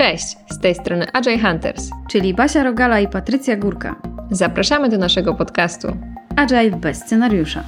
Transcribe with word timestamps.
Cześć, 0.00 0.36
z 0.50 0.58
tej 0.58 0.74
strony 0.74 1.12
Agile 1.12 1.38
Hunters, 1.38 1.90
czyli 2.10 2.34
Basia 2.34 2.62
Rogala 2.62 3.00
i 3.00 3.08
Patrycja 3.08 3.56
Górka. 3.56 4.02
Zapraszamy 4.30 4.88
do 4.88 4.98
naszego 4.98 5.34
podcastu 5.34 5.96
Agile 6.36 6.70
bez 6.70 6.98
scenariusza. 6.98 7.64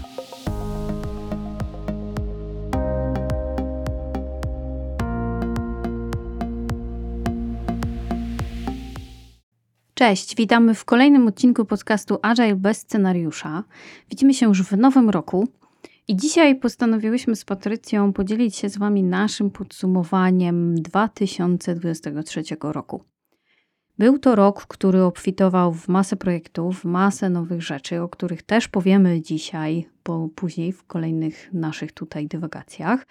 Cześć, 9.95 10.37
witamy 10.37 10.75
w 10.75 10.85
kolejnym 10.85 11.29
odcinku 11.29 11.65
podcastu 11.65 12.19
Agile 12.23 12.57
bez 12.57 12.79
scenariusza. 12.79 13.65
Widzimy 14.11 14.35
się 14.35 14.47
już 14.47 14.63
w 14.63 14.77
nowym 14.77 15.11
roku. 15.11 15.49
I 16.09 16.17
dzisiaj 16.17 16.57
postanowiłyśmy 16.57 17.37
z 17.37 17.45
Patrycją 17.45 18.13
podzielić 18.13 18.57
się 18.57 18.69
z 18.69 18.79
Wami 18.79 19.03
naszym 19.03 19.51
podsumowaniem 19.51 20.75
2023 20.75 22.43
roku. 22.63 23.05
Był 23.99 24.19
to 24.19 24.35
rok, 24.35 24.67
który 24.67 25.03
obfitował 25.03 25.73
w 25.75 25.89
masę 25.89 26.17
projektów, 26.17 26.85
masę 26.85 27.31
nowych 27.31 27.63
rzeczy, 27.63 28.03
o 28.03 28.09
których 28.09 28.43
też 28.43 28.69
powiemy 28.69 29.23
dzisiaj, 29.23 29.89
bo 30.05 30.29
później 30.29 30.73
w 30.73 30.85
kolejnych 30.85 31.53
naszych 31.53 31.93
tutaj 31.93 32.27
dywagacjach. 32.27 33.07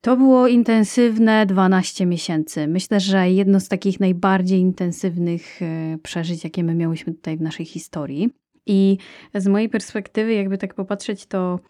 To 0.00 0.16
było 0.16 0.48
intensywne 0.48 1.46
12 1.46 2.06
miesięcy. 2.06 2.66
Myślę, 2.66 3.00
że 3.00 3.30
jedno 3.30 3.60
z 3.60 3.68
takich 3.68 4.00
najbardziej 4.00 4.60
intensywnych 4.60 5.62
e, 5.62 5.98
przeżyć, 6.02 6.44
jakie 6.44 6.64
my 6.64 6.74
miałyśmy 6.74 7.14
tutaj 7.14 7.36
w 7.36 7.40
naszej 7.40 7.66
historii. 7.66 8.34
I 8.66 8.98
z 9.34 9.46
mojej 9.46 9.68
perspektywy, 9.68 10.34
jakby 10.34 10.58
tak 10.58 10.74
popatrzeć, 10.74 11.26
to 11.26 11.60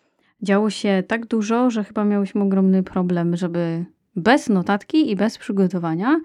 działo 0.43 0.71
się 0.71 1.03
tak 1.09 1.27
dużo, 1.27 1.71
że 1.71 1.85
chyba 1.85 2.05
miałyśmy 2.05 2.43
ogromny 2.43 2.83
problem, 2.83 3.37
żeby 3.37 3.85
bez 4.17 4.49
notatki 4.49 5.11
i 5.11 5.17
bez 5.17 5.39
przygotowania 5.39 6.21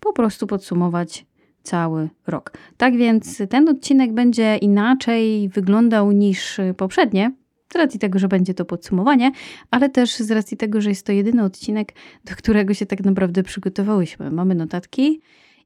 po 0.00 0.12
prostu 0.12 0.46
podsumować 0.46 1.26
cały 1.62 2.08
rok. 2.26 2.52
Tak 2.76 2.96
więc 2.96 3.42
ten 3.50 3.68
odcinek 3.68 4.12
będzie 4.12 4.56
inaczej 4.56 5.48
wyglądał 5.48 6.12
niż 6.12 6.60
poprzednie, 6.76 7.32
z 7.72 7.76
racji 7.76 8.00
tego, 8.00 8.18
że 8.18 8.28
będzie 8.28 8.54
to 8.54 8.64
podsumowanie, 8.64 9.32
ale 9.70 9.88
też 9.90 10.16
z 10.16 10.30
racji 10.30 10.56
tego, 10.56 10.80
że 10.80 10.88
jest 10.88 11.06
to 11.06 11.12
jedyny 11.12 11.44
odcinek, 11.44 11.92
do 12.24 12.36
którego 12.36 12.74
się 12.74 12.86
tak 12.86 13.04
naprawdę 13.04 13.42
przygotowałyśmy. 13.42 14.30
Mamy 14.30 14.54
notatki 14.54 15.20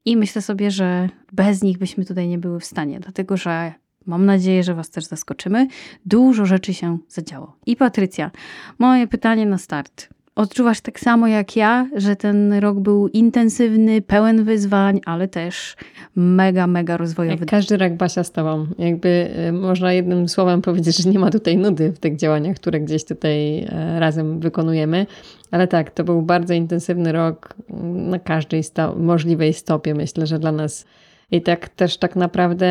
i 0.05 0.17
myślę 0.17 0.41
sobie, 0.41 0.71
że 0.71 1.09
bez 1.31 1.63
nich 1.63 1.77
byśmy 1.77 2.05
tutaj 2.05 2.27
nie 2.27 2.37
były 2.37 2.59
w 2.59 2.65
stanie, 2.65 2.99
dlatego 2.99 3.37
że 3.37 3.73
Mam 4.09 4.25
nadzieję, 4.25 4.63
że 4.63 4.73
Was 4.73 4.89
też 4.89 5.05
zaskoczymy. 5.05 5.67
Dużo 6.05 6.45
rzeczy 6.45 6.73
się 6.73 6.97
zadziało. 7.07 7.55
I 7.65 7.75
Patrycja, 7.75 8.31
moje 8.79 9.07
pytanie 9.07 9.45
na 9.45 9.57
start. 9.57 10.09
Odczuwasz 10.35 10.81
tak 10.81 10.99
samo 10.99 11.27
jak 11.27 11.55
ja, 11.55 11.87
że 11.95 12.15
ten 12.15 12.53
rok 12.53 12.79
był 12.79 13.07
intensywny, 13.07 14.01
pełen 14.01 14.43
wyzwań, 14.43 15.01
ale 15.05 15.27
też 15.27 15.75
mega, 16.15 16.67
mega 16.67 16.97
rozwojowy. 16.97 17.37
Jak 17.39 17.49
każdy 17.49 17.77
rok 17.77 17.93
Basia 17.93 18.23
z 18.23 18.31
Tobą. 18.31 18.67
Jakby 18.77 19.29
y, 19.47 19.51
można 19.51 19.93
jednym 19.93 20.29
słowem 20.29 20.61
powiedzieć, 20.61 20.97
że 20.97 21.09
nie 21.09 21.19
ma 21.19 21.29
tutaj 21.29 21.57
nudy 21.57 21.91
w 21.91 21.99
tych 21.99 22.15
działaniach, 22.15 22.55
które 22.55 22.79
gdzieś 22.79 23.05
tutaj 23.05 23.59
e, 23.59 23.99
razem 23.99 24.39
wykonujemy. 24.39 25.05
Ale 25.51 25.67
tak, 25.67 25.91
to 25.91 26.03
był 26.03 26.21
bardzo 26.21 26.53
intensywny 26.53 27.11
rok 27.11 27.53
na 27.93 28.19
każdej 28.19 28.63
sto 28.63 28.95
możliwej 28.95 29.53
stopie. 29.53 29.95
Myślę, 29.95 30.27
że 30.27 30.39
dla 30.39 30.51
nas 30.51 30.85
i 31.31 31.41
tak 31.41 31.69
też 31.69 31.97
tak 31.97 32.15
naprawdę 32.15 32.67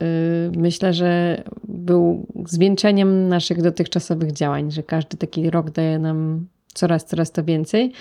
yy, 0.00 0.60
myślę, 0.60 0.92
że 0.92 1.42
był 1.68 2.26
zwieńczeniem 2.46 3.28
naszych 3.28 3.62
dotychczasowych 3.62 4.32
działań, 4.32 4.70
że 4.70 4.82
każdy 4.82 5.16
taki 5.16 5.50
rok 5.50 5.70
daje 5.70 5.98
nam 5.98 6.46
coraz, 6.74 7.04
coraz 7.04 7.32
to 7.32 7.44
więcej. 7.44 7.92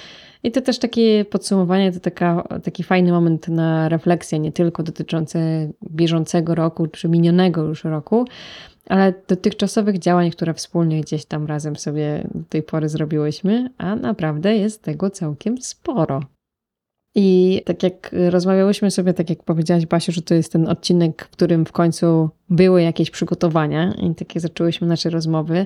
I 0.43 0.51
to 0.51 0.61
też 0.61 0.79
takie 0.79 1.25
podsumowanie, 1.25 1.91
to 1.91 1.99
taka, 1.99 2.47
taki 2.63 2.83
fajny 2.83 3.11
moment 3.11 3.47
na 3.47 3.89
refleksję, 3.89 4.39
nie 4.39 4.51
tylko 4.51 4.83
dotyczące 4.83 5.69
bieżącego 5.91 6.55
roku 6.55 6.87
czy 6.87 7.09
minionego 7.09 7.63
już 7.63 7.83
roku, 7.83 8.25
ale 8.89 9.13
dotychczasowych 9.27 9.99
działań, 9.99 10.31
które 10.31 10.53
wspólnie 10.53 11.01
gdzieś 11.01 11.25
tam 11.25 11.45
razem 11.45 11.75
sobie 11.75 12.27
do 12.35 12.43
tej 12.49 12.63
pory 12.63 12.89
zrobiłyśmy, 12.89 13.69
a 13.77 13.95
naprawdę 13.95 14.55
jest 14.57 14.83
tego 14.83 15.09
całkiem 15.09 15.61
sporo. 15.61 16.19
I 17.15 17.61
tak 17.65 17.83
jak 17.83 18.15
rozmawiałyśmy 18.29 18.91
sobie, 18.91 19.13
tak 19.13 19.29
jak 19.29 19.43
powiedziałaś 19.43 19.85
Basiu, 19.85 20.11
że 20.11 20.21
to 20.21 20.33
jest 20.33 20.51
ten 20.51 20.67
odcinek, 20.67 21.25
w 21.25 21.29
którym 21.29 21.65
w 21.65 21.71
końcu 21.71 22.29
były 22.49 22.81
jakieś 22.81 23.11
przygotowania 23.11 23.93
i 23.93 24.15
takie 24.15 24.39
zaczęłyśmy 24.39 24.87
nasze 24.87 25.09
rozmowy, 25.09 25.65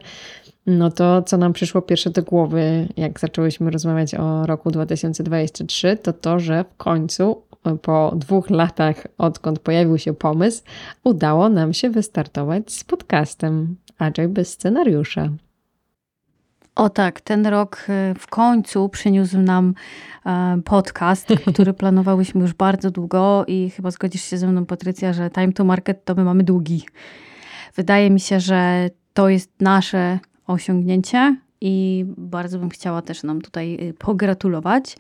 no 0.65 0.91
to 0.91 1.21
co 1.21 1.37
nam 1.37 1.53
przyszło 1.53 1.81
pierwsze 1.81 2.09
do 2.09 2.23
głowy, 2.23 2.87
jak 2.97 3.19
zaczęłyśmy 3.19 3.71
rozmawiać 3.71 4.15
o 4.15 4.45
roku 4.45 4.71
2023, 4.71 5.97
to 5.97 6.13
to, 6.13 6.39
że 6.39 6.63
w 6.63 6.77
końcu 6.77 7.41
po 7.81 8.13
dwóch 8.15 8.49
latach, 8.49 9.07
odkąd 9.17 9.59
pojawił 9.59 9.97
się 9.97 10.13
pomysł, 10.13 10.63
udało 11.03 11.49
nam 11.49 11.73
się 11.73 11.89
wystartować 11.89 12.71
z 12.71 12.83
podcastem 12.83 13.75
Agile 13.97 14.27
bez 14.27 14.49
scenariusza. 14.49 15.29
O 16.75 16.89
tak, 16.89 17.22
ten 17.22 17.45
rok 17.47 17.85
e, 17.89 18.13
w 18.19 18.28
końcu 18.28 18.89
przyniósł 18.89 19.38
nam 19.38 19.73
e, 20.25 20.61
podcast, 20.66 21.28
który 21.53 21.73
planowałyśmy 21.73 22.41
już 22.41 22.53
bardzo 22.53 22.91
długo 22.91 23.45
i 23.47 23.69
chyba 23.69 23.91
zgodzisz 23.91 24.23
się 24.23 24.38
ze 24.38 24.47
mną, 24.47 24.66
Patrycja, 24.66 25.13
że 25.13 25.29
time 25.29 25.53
to 25.53 25.63
market 25.63 26.06
to 26.06 26.16
my 26.16 26.23
mamy 26.23 26.44
długi. 26.44 26.85
Wydaje 27.75 28.09
mi 28.09 28.19
się, 28.19 28.39
że 28.39 28.89
to 29.13 29.29
jest 29.29 29.51
nasze 29.62 30.19
osiągnięcie 30.47 31.35
i 31.62 32.06
bardzo 32.07 32.59
bym 32.59 32.69
chciała 32.69 33.01
też 33.01 33.23
nam 33.23 33.41
tutaj 33.41 33.78
y, 33.89 33.94
pogratulować, 33.94 34.97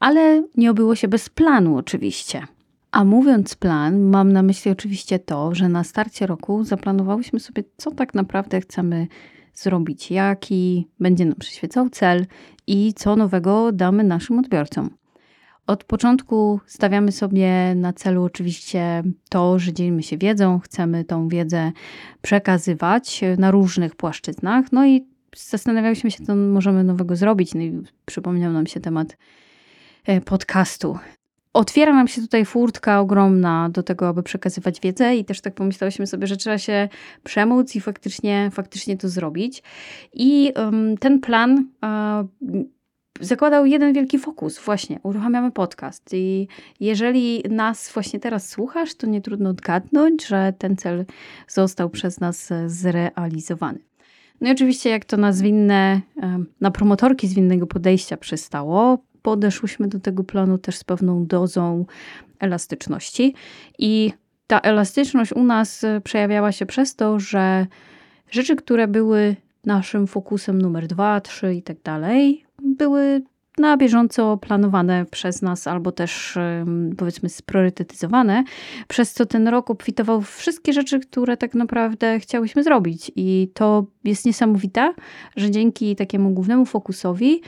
ale 0.00 0.42
nie 0.56 0.70
obyło 0.70 0.94
się 0.94 1.08
bez 1.08 1.28
planu 1.28 1.76
oczywiście. 1.76 2.46
A 2.92 3.04
mówiąc 3.04 3.54
plan, 3.54 4.00
mam 4.00 4.32
na 4.32 4.42
myśli 4.42 4.70
oczywiście 4.70 5.18
to, 5.18 5.54
że 5.54 5.68
na 5.68 5.84
starcie 5.84 6.26
roku 6.26 6.64
zaplanowałyśmy 6.64 7.40
sobie, 7.40 7.62
co 7.76 7.90
tak 7.90 8.14
naprawdę 8.14 8.60
chcemy 8.60 9.06
zrobić, 9.54 10.10
jaki 10.10 10.88
będzie 11.00 11.24
nam 11.24 11.34
przyświecał 11.34 11.88
cel 11.88 12.26
i 12.66 12.94
co 12.94 13.16
nowego 13.16 13.72
damy 13.72 14.04
naszym 14.04 14.38
odbiorcom. 14.38 14.90
Od 15.66 15.84
początku 15.84 16.60
stawiamy 16.66 17.12
sobie 17.12 17.74
na 17.74 17.92
celu 17.92 18.24
oczywiście 18.24 19.02
to, 19.28 19.58
że 19.58 19.72
dzielimy 19.72 20.02
się 20.02 20.18
wiedzą, 20.18 20.58
chcemy 20.58 21.04
tą 21.04 21.28
wiedzę 21.28 21.72
przekazywać 22.22 23.20
na 23.38 23.50
różnych 23.50 23.96
płaszczyznach, 23.96 24.72
no 24.72 24.86
i 24.86 25.06
zastanawialiśmy 25.36 26.10
się, 26.10 26.24
co 26.24 26.36
możemy 26.36 26.84
nowego 26.84 27.16
zrobić. 27.16 27.54
No 27.54 27.60
i 27.60 27.82
przypomniał 28.04 28.52
nam 28.52 28.66
się 28.66 28.80
temat 28.80 29.16
e, 30.04 30.20
podcastu 30.20 30.98
otwiera 31.54 31.94
nam 31.94 32.08
się 32.08 32.20
tutaj 32.20 32.44
furtka 32.44 33.00
ogromna 33.00 33.68
do 33.68 33.82
tego, 33.82 34.08
aby 34.08 34.22
przekazywać 34.22 34.80
wiedzę 34.80 35.16
i 35.16 35.24
też 35.24 35.40
tak 35.40 35.54
pomyślałyśmy 35.54 36.06
sobie, 36.06 36.26
że 36.26 36.36
trzeba 36.36 36.58
się 36.58 36.88
przemóc 37.24 37.76
i 37.76 37.80
faktycznie, 37.80 38.50
faktycznie 38.52 38.96
to 38.96 39.08
zrobić. 39.08 39.62
I 40.12 40.52
um, 40.56 40.98
ten 40.98 41.20
plan 41.20 41.66
zakładał 43.20 43.66
jeden 43.66 43.92
wielki 43.92 44.18
fokus, 44.18 44.58
właśnie, 44.58 45.00
uruchamiamy 45.02 45.52
podcast 45.52 46.10
i 46.12 46.48
jeżeli 46.80 47.42
nas 47.50 47.92
właśnie 47.92 48.20
teraz 48.20 48.48
słuchasz, 48.48 48.94
to 48.94 49.06
nie 49.06 49.20
trudno 49.20 49.50
odgadnąć, 49.50 50.26
że 50.26 50.52
ten 50.58 50.76
cel 50.76 51.04
został 51.48 51.90
przez 51.90 52.20
nas 52.20 52.52
zrealizowany. 52.66 53.78
No 54.40 54.48
i 54.48 54.52
oczywiście, 54.52 54.90
jak 54.90 55.04
to 55.04 55.16
na 55.16 55.32
zwinne, 55.32 56.00
na 56.60 56.70
promotorki 56.70 57.28
zwinnego 57.28 57.66
podejścia 57.66 58.16
przystało, 58.16 58.98
podeszłyśmy 59.24 59.88
do 59.88 60.00
tego 60.00 60.24
planu 60.24 60.58
też 60.58 60.76
z 60.76 60.84
pewną 60.84 61.26
dozą 61.26 61.86
elastyczności. 62.38 63.34
I 63.78 64.12
ta 64.46 64.60
elastyczność 64.60 65.32
u 65.32 65.44
nas 65.44 65.84
e, 65.84 66.00
przejawiała 66.00 66.52
się 66.52 66.66
przez 66.66 66.96
to, 66.96 67.20
że 67.20 67.66
rzeczy, 68.30 68.56
które 68.56 68.88
były 68.88 69.36
naszym 69.66 70.06
fokusem 70.06 70.62
numer 70.62 70.86
dwa, 70.86 71.20
trzy 71.20 71.54
i 71.54 71.62
tak 71.62 71.82
dalej, 71.82 72.44
były 72.62 73.22
na 73.58 73.76
bieżąco 73.76 74.36
planowane 74.36 75.06
przez 75.10 75.42
nas, 75.42 75.66
albo 75.66 75.92
też 75.92 76.38
powiedzmy 76.96 77.28
spriorytetyzowane, 77.28 78.44
przez 78.88 79.12
co 79.12 79.26
ten 79.26 79.48
rok 79.48 79.70
obfitował 79.70 80.22
wszystkie 80.22 80.72
rzeczy, 80.72 81.00
które 81.00 81.36
tak 81.36 81.54
naprawdę 81.54 82.20
chciałyśmy 82.20 82.62
zrobić. 82.62 83.12
I 83.16 83.50
to 83.54 83.86
jest 84.04 84.26
niesamowite, 84.26 84.94
że 85.36 85.50
dzięki 85.50 85.96
takiemu 85.96 86.30
głównemu 86.30 86.64
fokusowi 86.66 87.40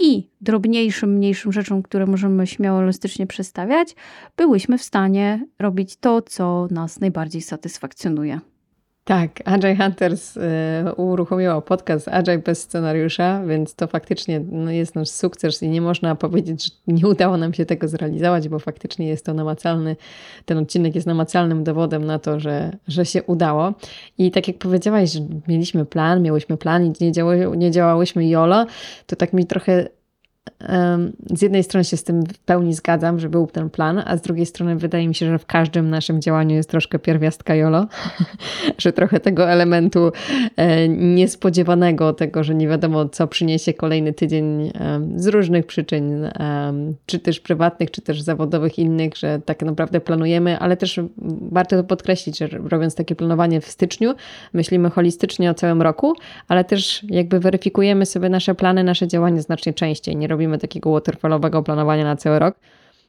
i 0.00 0.30
drobniejszym, 0.40 1.12
mniejszym 1.12 1.52
rzeczom, 1.52 1.82
które 1.82 2.06
możemy 2.06 2.46
śmiało 2.46 2.82
elastycznie 2.82 3.26
przestawiać, 3.26 3.94
byłyśmy 4.36 4.78
w 4.78 4.82
stanie 4.82 5.46
robić 5.58 5.96
to, 5.96 6.22
co 6.22 6.68
nas 6.70 7.00
najbardziej 7.00 7.42
satysfakcjonuje. 7.42 8.40
Tak, 9.10 9.42
Agile 9.44 9.76
Hunters 9.76 10.36
y, 10.36 10.40
uruchomiło 10.96 11.62
podcast 11.62 12.08
Agile 12.08 12.38
bez 12.38 12.62
scenariusza, 12.62 13.44
więc 13.46 13.74
to 13.74 13.86
faktycznie 13.86 14.40
no, 14.50 14.70
jest 14.70 14.94
nasz 14.94 15.08
sukces 15.08 15.62
i 15.62 15.68
nie 15.68 15.80
można 15.80 16.14
powiedzieć, 16.14 16.64
że 16.64 16.70
nie 16.86 17.06
udało 17.06 17.36
nam 17.36 17.54
się 17.54 17.66
tego 17.66 17.88
zrealizować, 17.88 18.48
bo 18.48 18.58
faktycznie 18.58 19.08
jest 19.08 19.26
to 19.26 19.34
namacalny, 19.34 19.96
ten 20.44 20.58
odcinek 20.58 20.94
jest 20.94 21.06
namacalnym 21.06 21.64
dowodem 21.64 22.04
na 22.04 22.18
to, 22.18 22.40
że, 22.40 22.76
że 22.88 23.06
się 23.06 23.22
udało. 23.22 23.74
I 24.18 24.30
tak 24.30 24.48
jak 24.48 24.58
powiedziałaś, 24.58 25.12
że 25.12 25.20
mieliśmy 25.48 25.84
plan, 25.84 26.22
miałyśmy 26.22 26.56
plan 26.56 26.86
i 26.86 26.92
nie, 27.00 27.12
działały, 27.12 27.56
nie 27.56 27.70
działałyśmy 27.70 28.28
jolo, 28.28 28.66
to 29.06 29.16
tak 29.16 29.32
mi 29.32 29.46
trochę 29.46 29.88
z 31.30 31.42
jednej 31.42 31.62
strony 31.62 31.84
się 31.84 31.96
z 31.96 32.04
tym 32.04 32.22
w 32.22 32.38
pełni 32.38 32.74
zgadzam, 32.74 33.18
że 33.18 33.28
był 33.28 33.46
ten 33.46 33.70
plan, 33.70 34.02
a 34.06 34.16
z 34.16 34.22
drugiej 34.22 34.46
strony 34.46 34.76
wydaje 34.76 35.08
mi 35.08 35.14
się, 35.14 35.26
że 35.26 35.38
w 35.38 35.46
każdym 35.46 35.90
naszym 35.90 36.20
działaniu 36.20 36.56
jest 36.56 36.70
troszkę 36.70 36.98
pierwiastka 36.98 37.54
jolo, 37.54 37.86
że 38.78 38.92
trochę 38.92 39.20
tego 39.20 39.50
elementu 39.50 40.12
e, 40.56 40.88
niespodziewanego, 40.88 42.12
tego, 42.12 42.44
że 42.44 42.54
nie 42.54 42.68
wiadomo, 42.68 43.08
co 43.08 43.26
przyniesie 43.26 43.74
kolejny 43.74 44.12
tydzień 44.12 44.72
z 45.16 45.26
różnych 45.26 45.66
przyczyn, 45.66 46.30
czy 47.06 47.18
też 47.18 47.40
prywatnych, 47.40 47.90
czy 47.90 48.02
też 48.02 48.22
zawodowych 48.22 48.78
innych, 48.78 49.16
że 49.16 49.40
tak 49.44 49.62
naprawdę 49.62 50.00
planujemy, 50.00 50.58
ale 50.58 50.76
też 50.76 51.00
warto 51.50 51.76
to 51.76 51.84
podkreślić, 51.84 52.38
że 52.38 52.48
robiąc 52.48 52.94
takie 52.94 53.14
planowanie 53.14 53.60
w 53.60 53.66
styczniu, 53.66 54.14
myślimy 54.52 54.90
holistycznie 54.90 55.50
o 55.50 55.54
całym 55.54 55.82
roku, 55.82 56.12
ale 56.48 56.64
też 56.64 57.04
jakby 57.08 57.40
weryfikujemy 57.40 58.06
sobie 58.06 58.28
nasze 58.28 58.54
plany, 58.54 58.84
nasze 58.84 59.08
działania 59.08 59.42
znacznie 59.42 59.72
częściej. 59.74 60.16
Nie 60.16 60.28
robimy 60.30 60.58
takiego 60.58 60.92
waterfallowego 60.92 61.62
planowania 61.62 62.04
na 62.04 62.16
cały 62.16 62.38
rok, 62.38 62.54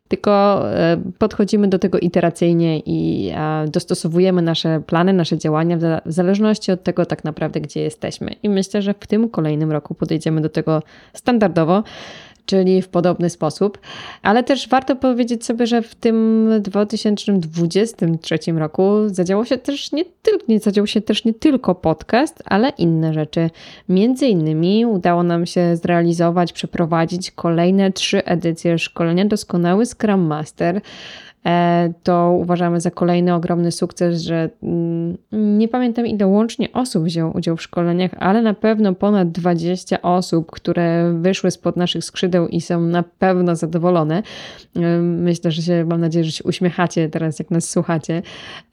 tylko 0.07 0.63
e, 0.73 0.97
podchodzimy 1.17 1.67
do 1.67 1.79
tego 1.79 1.99
iteracyjnie 1.99 2.79
i 2.79 3.29
e, 3.35 3.65
dostosowujemy 3.67 4.41
nasze 4.41 4.81
plany, 4.87 5.13
nasze 5.13 5.37
działania 5.37 5.77
w 6.05 6.11
zależności 6.11 6.71
od 6.71 6.83
tego 6.83 7.05
tak 7.05 7.23
naprawdę, 7.23 7.61
gdzie 7.61 7.81
jesteśmy. 7.81 8.31
I 8.43 8.49
myślę, 8.49 8.81
że 8.81 8.93
w 8.93 9.07
tym 9.07 9.29
kolejnym 9.29 9.71
roku 9.71 9.95
podejdziemy 9.95 10.41
do 10.41 10.49
tego 10.49 10.83
standardowo 11.13 11.83
czyli 12.51 12.81
w 12.81 12.87
podobny 12.87 13.29
sposób. 13.29 13.79
Ale 14.21 14.43
też 14.43 14.69
warto 14.69 14.95
powiedzieć 14.95 15.45
sobie, 15.45 15.67
że 15.67 15.81
w 15.81 15.95
tym 15.95 16.47
2023 16.59 18.37
roku 18.55 18.83
zadziało 19.07 19.45
się 19.45 19.57
też 19.57 19.91
nie, 19.91 20.05
tylko, 20.05 20.45
nie 20.47 20.87
się 20.87 21.01
też 21.01 21.25
nie 21.25 21.33
tylko 21.33 21.75
podcast, 21.75 22.43
ale 22.45 22.69
inne 22.69 23.13
rzeczy. 23.13 23.49
Między 23.89 24.27
innymi 24.27 24.85
udało 24.85 25.23
nam 25.23 25.45
się 25.45 25.75
zrealizować, 25.75 26.53
przeprowadzić 26.53 27.31
kolejne 27.31 27.91
trzy 27.91 28.25
edycje 28.25 28.79
szkolenia 28.79 29.25
Doskonały 29.25 29.85
Scrum 29.85 30.21
Master 30.21 30.81
to 32.03 32.37
uważamy 32.39 32.81
za 32.81 32.91
kolejny 32.91 33.33
ogromny 33.33 33.71
sukces, 33.71 34.21
że 34.21 34.49
mm, 34.63 35.17
nie 35.31 35.67
pamiętam 35.67 36.07
ile 36.07 36.27
łącznie 36.27 36.71
osób 36.73 37.03
wzięło 37.03 37.31
udział 37.31 37.57
w 37.57 37.61
szkoleniach, 37.61 38.11
ale 38.19 38.41
na 38.41 38.53
pewno 38.53 38.93
ponad 38.93 39.31
20 39.31 40.01
osób, 40.01 40.51
które 40.51 41.13
wyszły 41.13 41.51
spod 41.51 41.77
naszych 41.77 42.03
skrzydeł 42.03 42.47
i 42.47 42.61
są 42.61 42.81
na 42.81 43.03
pewno 43.03 43.55
zadowolone. 43.55 44.23
E, 44.75 44.97
myślę, 45.01 45.51
że 45.51 45.61
się, 45.61 45.85
mam 45.85 46.01
nadzieję, 46.01 46.25
że 46.25 46.31
się 46.31 46.43
uśmiechacie 46.43 47.09
teraz, 47.09 47.39
jak 47.39 47.51
nas 47.51 47.69
słuchacie, 47.69 48.21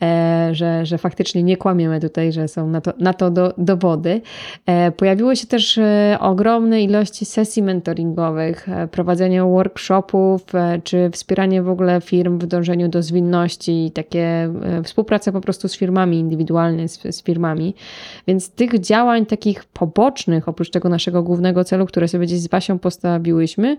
e, 0.03 0.50
że, 0.53 0.87
że 0.87 0.99
faktycznie 0.99 1.43
nie 1.43 1.56
kłamiemy 1.56 2.00
tutaj, 2.00 2.32
że 2.32 2.49
są 2.49 2.69
na 2.71 2.81
to, 2.81 2.93
na 2.99 3.14
to 3.14 3.31
do, 3.31 3.55
dowody. 3.59 4.21
Pojawiły 4.97 5.37
się 5.37 5.47
też 5.47 5.81
ogromne 6.21 6.82
ilości 6.82 7.25
sesji 7.25 7.62
mentoringowych, 7.62 8.67
prowadzenie 8.91 9.43
workshopów, 9.43 10.47
czy 10.85 11.11
wspieranie 11.11 11.62
w 11.62 11.69
ogóle 11.69 12.00
firm 12.00 12.38
w 12.38 12.47
dążeniu 12.59 12.89
do 12.89 13.03
zwinności 13.03 13.87
i 13.87 13.91
takie 13.91 14.25
e, 14.63 14.83
współpraca 14.83 15.33
po 15.33 15.41
prostu 15.41 15.69
z 15.69 15.77
firmami, 15.77 16.19
indywidualnie 16.19 16.89
z, 16.89 17.17
z 17.17 17.23
firmami. 17.23 17.75
Więc 18.27 18.51
tych 18.51 18.81
działań 18.81 19.27
takich 19.27 19.65
pobocznych, 19.65 20.49
oprócz 20.49 20.71
tego 20.71 20.89
naszego 20.89 21.23
głównego 21.23 21.65
celu, 21.65 21.87
które 21.87 22.09
sobie 22.09 22.27
gdzieś 22.27 22.41
z 22.41 22.49
Basią 22.49 22.79
postawiłyśmy, 22.79 23.77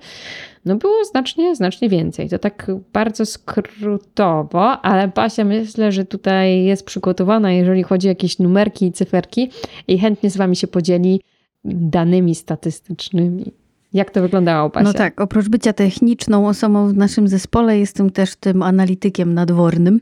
no 0.66 0.76
było 0.76 1.06
znacznie, 1.06 1.56
znacznie 1.56 1.90
więcej. 1.90 2.30
To 2.30 2.40
tak 2.40 2.72
bardzo 2.94 3.26
skrótowo, 3.26 4.82
ale 4.82 5.08
Basia 5.08 5.44
myślę, 5.44 5.92
że 5.92 6.06
tutaj 6.06 6.64
jest 6.64 6.86
przygotowana, 6.86 7.52
jeżeli 7.52 7.84
chodzi 7.84 8.08
o 8.08 8.10
jakieś 8.10 8.40
numerki 8.40 8.86
i 8.86 8.92
cyferki 8.92 9.50
i 9.88 10.00
chętnie 10.00 10.30
z 10.30 10.38
Wami 10.38 10.56
się 10.56 10.68
podzieli 10.68 11.22
danymi 11.66 12.36
statystycznymi. 12.36 13.59
Jak 13.94 14.12
to 14.12 14.22
wyglądało, 14.22 14.70
Basia? 14.70 14.84
No 14.84 14.94
tak, 14.94 15.22
oprócz 15.22 15.50
bycia 15.50 15.74
techniczną 15.74 16.48
osobą 16.48 16.90
w 16.90 16.94
naszym 16.94 17.28
zespole, 17.28 17.80
jestem 17.80 18.10
też 18.10 18.36
tym 18.36 18.64
analitykiem 18.64 19.34
nadwornym. 19.34 20.02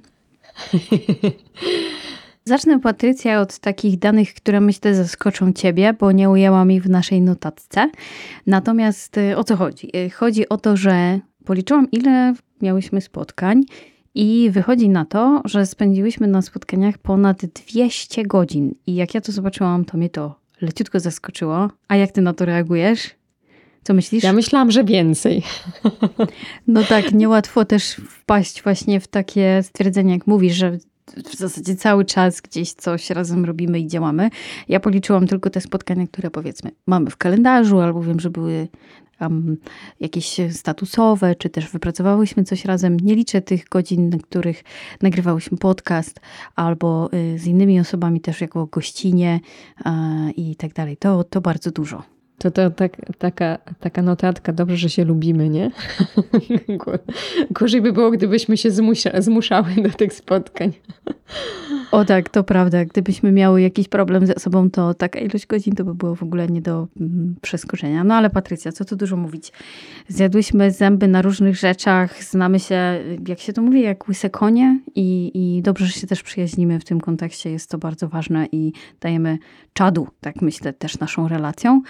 Zacznę, 2.45 2.79
Patrycja, 2.79 3.41
od 3.41 3.59
takich 3.59 3.99
danych, 3.99 4.33
które 4.33 4.61
myślę 4.61 4.95
zaskoczą 4.95 5.53
Ciebie, 5.53 5.93
bo 5.93 6.11
nie 6.11 6.29
ujęłam 6.29 6.71
ich 6.71 6.83
w 6.83 6.89
naszej 6.89 7.21
notatce. 7.21 7.89
Natomiast 8.47 9.17
y, 9.17 9.37
o 9.37 9.43
co 9.43 9.55
chodzi? 9.55 9.97
Y, 9.97 10.09
chodzi 10.09 10.49
o 10.49 10.57
to, 10.57 10.77
że 10.77 11.19
policzyłam, 11.45 11.91
ile 11.91 12.33
miałyśmy 12.61 13.01
spotkań 13.01 13.63
i 14.15 14.49
wychodzi 14.51 14.89
na 14.89 15.05
to, 15.05 15.41
że 15.45 15.65
spędziłyśmy 15.65 16.27
na 16.27 16.41
spotkaniach 16.41 16.97
ponad 16.97 17.45
200 17.45 18.23
godzin. 18.23 18.75
I 18.87 18.95
jak 18.95 19.13
ja 19.13 19.21
to 19.21 19.31
zobaczyłam, 19.31 19.85
to 19.85 19.97
mnie 19.97 20.09
to 20.09 20.35
leciutko 20.61 20.99
zaskoczyło. 20.99 21.69
A 21.87 21.95
jak 21.95 22.11
Ty 22.11 22.21
na 22.21 22.33
to 22.33 22.45
reagujesz? 22.45 23.16
Co 23.87 23.93
myślisz? 23.93 24.23
Ja 24.23 24.33
myślałam, 24.33 24.71
że 24.71 24.83
więcej. 24.83 25.43
No 26.67 26.83
tak, 26.83 27.11
niełatwo 27.11 27.65
też 27.65 28.01
wpaść 28.09 28.63
właśnie 28.63 28.99
w 28.99 29.07
takie 29.07 29.63
stwierdzenie, 29.63 30.13
jak 30.13 30.27
mówisz, 30.27 30.55
że 30.55 30.77
w 31.25 31.35
zasadzie 31.35 31.75
cały 31.75 32.05
czas 32.05 32.41
gdzieś 32.41 32.73
coś 32.73 33.09
razem 33.09 33.45
robimy 33.45 33.79
i 33.79 33.87
działamy. 33.87 34.29
Ja 34.69 34.79
policzyłam 34.79 35.27
tylko 35.27 35.49
te 35.49 35.61
spotkania, 35.61 36.07
które 36.07 36.31
powiedzmy 36.31 36.71
mamy 36.87 37.09
w 37.09 37.17
kalendarzu, 37.17 37.79
albo 37.79 38.01
wiem, 38.01 38.19
że 38.19 38.29
były 38.29 38.67
um, 39.21 39.57
jakieś 39.99 40.37
statusowe, 40.51 41.35
czy 41.35 41.49
też 41.49 41.69
wypracowałyśmy 41.69 42.43
coś 42.43 42.65
razem. 42.65 42.99
Nie 42.99 43.15
liczę 43.15 43.41
tych 43.41 43.69
godzin, 43.69 44.09
na 44.09 44.17
których 44.17 44.63
nagrywałyśmy 45.01 45.57
podcast, 45.57 46.19
albo 46.55 47.09
y, 47.13 47.39
z 47.39 47.45
innymi 47.45 47.79
osobami 47.79 48.21
też 48.21 48.41
jako 48.41 48.65
gościnie 48.65 49.39
y, 49.79 49.83
i 50.31 50.55
tak 50.55 50.73
dalej. 50.73 50.97
To, 50.97 51.23
to 51.23 51.41
bardzo 51.41 51.71
dużo. 51.71 52.16
To, 52.39 52.51
to 52.51 52.69
tak, 52.69 52.97
taka, 53.17 53.57
taka 53.79 54.01
notatka, 54.01 54.53
dobrze, 54.53 54.77
że 54.77 54.89
się 54.89 55.05
lubimy, 55.05 55.49
nie? 55.49 55.71
Gorzej 57.51 57.81
by 57.81 57.93
było, 57.93 58.11
gdybyśmy 58.11 58.57
się 58.57 58.71
zmusza, 58.71 59.21
zmuszały 59.21 59.75
do 59.83 59.89
tych 59.89 60.13
spotkań. 60.13 60.73
O 61.91 62.05
tak, 62.05 62.29
to 62.29 62.43
prawda. 62.43 62.85
Gdybyśmy 62.85 63.31
miały 63.31 63.61
jakiś 63.61 63.87
problem 63.87 64.27
ze 64.27 64.33
sobą, 64.33 64.69
to 64.71 64.93
taka 64.93 65.19
ilość 65.19 65.47
godzin 65.47 65.75
to 65.75 65.83
by 65.83 65.95
było 65.95 66.15
w 66.15 66.23
ogóle 66.23 66.47
nie 66.47 66.61
do 66.61 66.87
mm, 66.99 67.35
przeskoczenia. 67.41 68.03
No 68.03 68.15
ale 68.15 68.29
Patrycja, 68.29 68.71
co 68.71 68.85
tu 68.85 68.95
dużo 68.95 69.17
mówić. 69.17 69.51
Zjadłyśmy 70.07 70.71
zęby 70.71 71.07
na 71.07 71.21
różnych 71.21 71.55
rzeczach, 71.55 72.23
znamy 72.23 72.59
się, 72.59 73.03
jak 73.27 73.39
się 73.39 73.53
to 73.53 73.61
mówi, 73.61 73.81
jak 73.81 74.07
łyse 74.07 74.29
konie 74.29 74.79
i, 74.95 75.31
i 75.33 75.61
dobrze, 75.61 75.85
że 75.85 75.91
się 75.91 76.07
też 76.07 76.23
przyjaźnimy 76.23 76.79
w 76.79 76.85
tym 76.85 77.01
kontekście. 77.01 77.51
Jest 77.51 77.69
to 77.69 77.77
bardzo 77.77 78.07
ważne 78.07 78.47
i 78.51 78.73
dajemy 79.01 79.37
czadu, 79.73 80.07
tak 80.21 80.41
myślę, 80.41 80.73
też 80.73 80.99
naszą 80.99 81.27
relacją. 81.27 81.81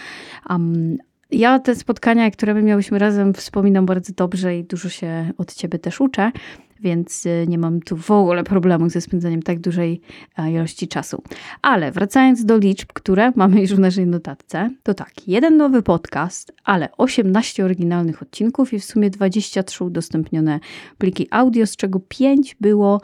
Um, 0.49 0.97
ja 1.31 1.59
te 1.59 1.75
spotkania, 1.75 2.31
które 2.31 2.53
my 2.53 2.63
miałyśmy 2.63 2.99
razem, 2.99 3.33
wspominam 3.33 3.85
bardzo 3.85 4.13
dobrze 4.13 4.57
i 4.57 4.63
dużo 4.63 4.89
się 4.89 5.31
od 5.37 5.53
ciebie 5.53 5.79
też 5.79 6.01
uczę 6.01 6.31
więc 6.79 7.25
y, 7.25 7.45
nie 7.47 7.57
mam 7.57 7.81
tu 7.81 7.97
w 7.97 8.11
ogóle 8.11 8.43
problemu 8.43 8.89
ze 8.89 9.01
spędzeniem 9.01 9.41
tak 9.41 9.59
dużej 9.59 10.01
ilości 10.49 10.87
czasu. 10.87 11.23
Ale 11.61 11.91
wracając 11.91 12.45
do 12.45 12.57
liczb, 12.57 12.93
które 12.93 13.31
mamy 13.35 13.61
już 13.61 13.75
w 13.75 13.79
naszej 13.79 14.07
notatce, 14.07 14.69
to 14.83 14.93
tak, 14.93 15.27
jeden 15.27 15.57
nowy 15.57 15.81
podcast, 15.81 16.53
ale 16.63 16.89
18 16.97 17.65
oryginalnych 17.65 18.21
odcinków 18.21 18.73
i 18.73 18.79
w 18.79 18.85
sumie 18.85 19.09
23 19.09 19.83
udostępnione 19.83 20.59
pliki 20.97 21.27
audio, 21.31 21.65
z 21.65 21.75
czego 21.75 21.99
5 21.99 22.55
było 22.61 23.01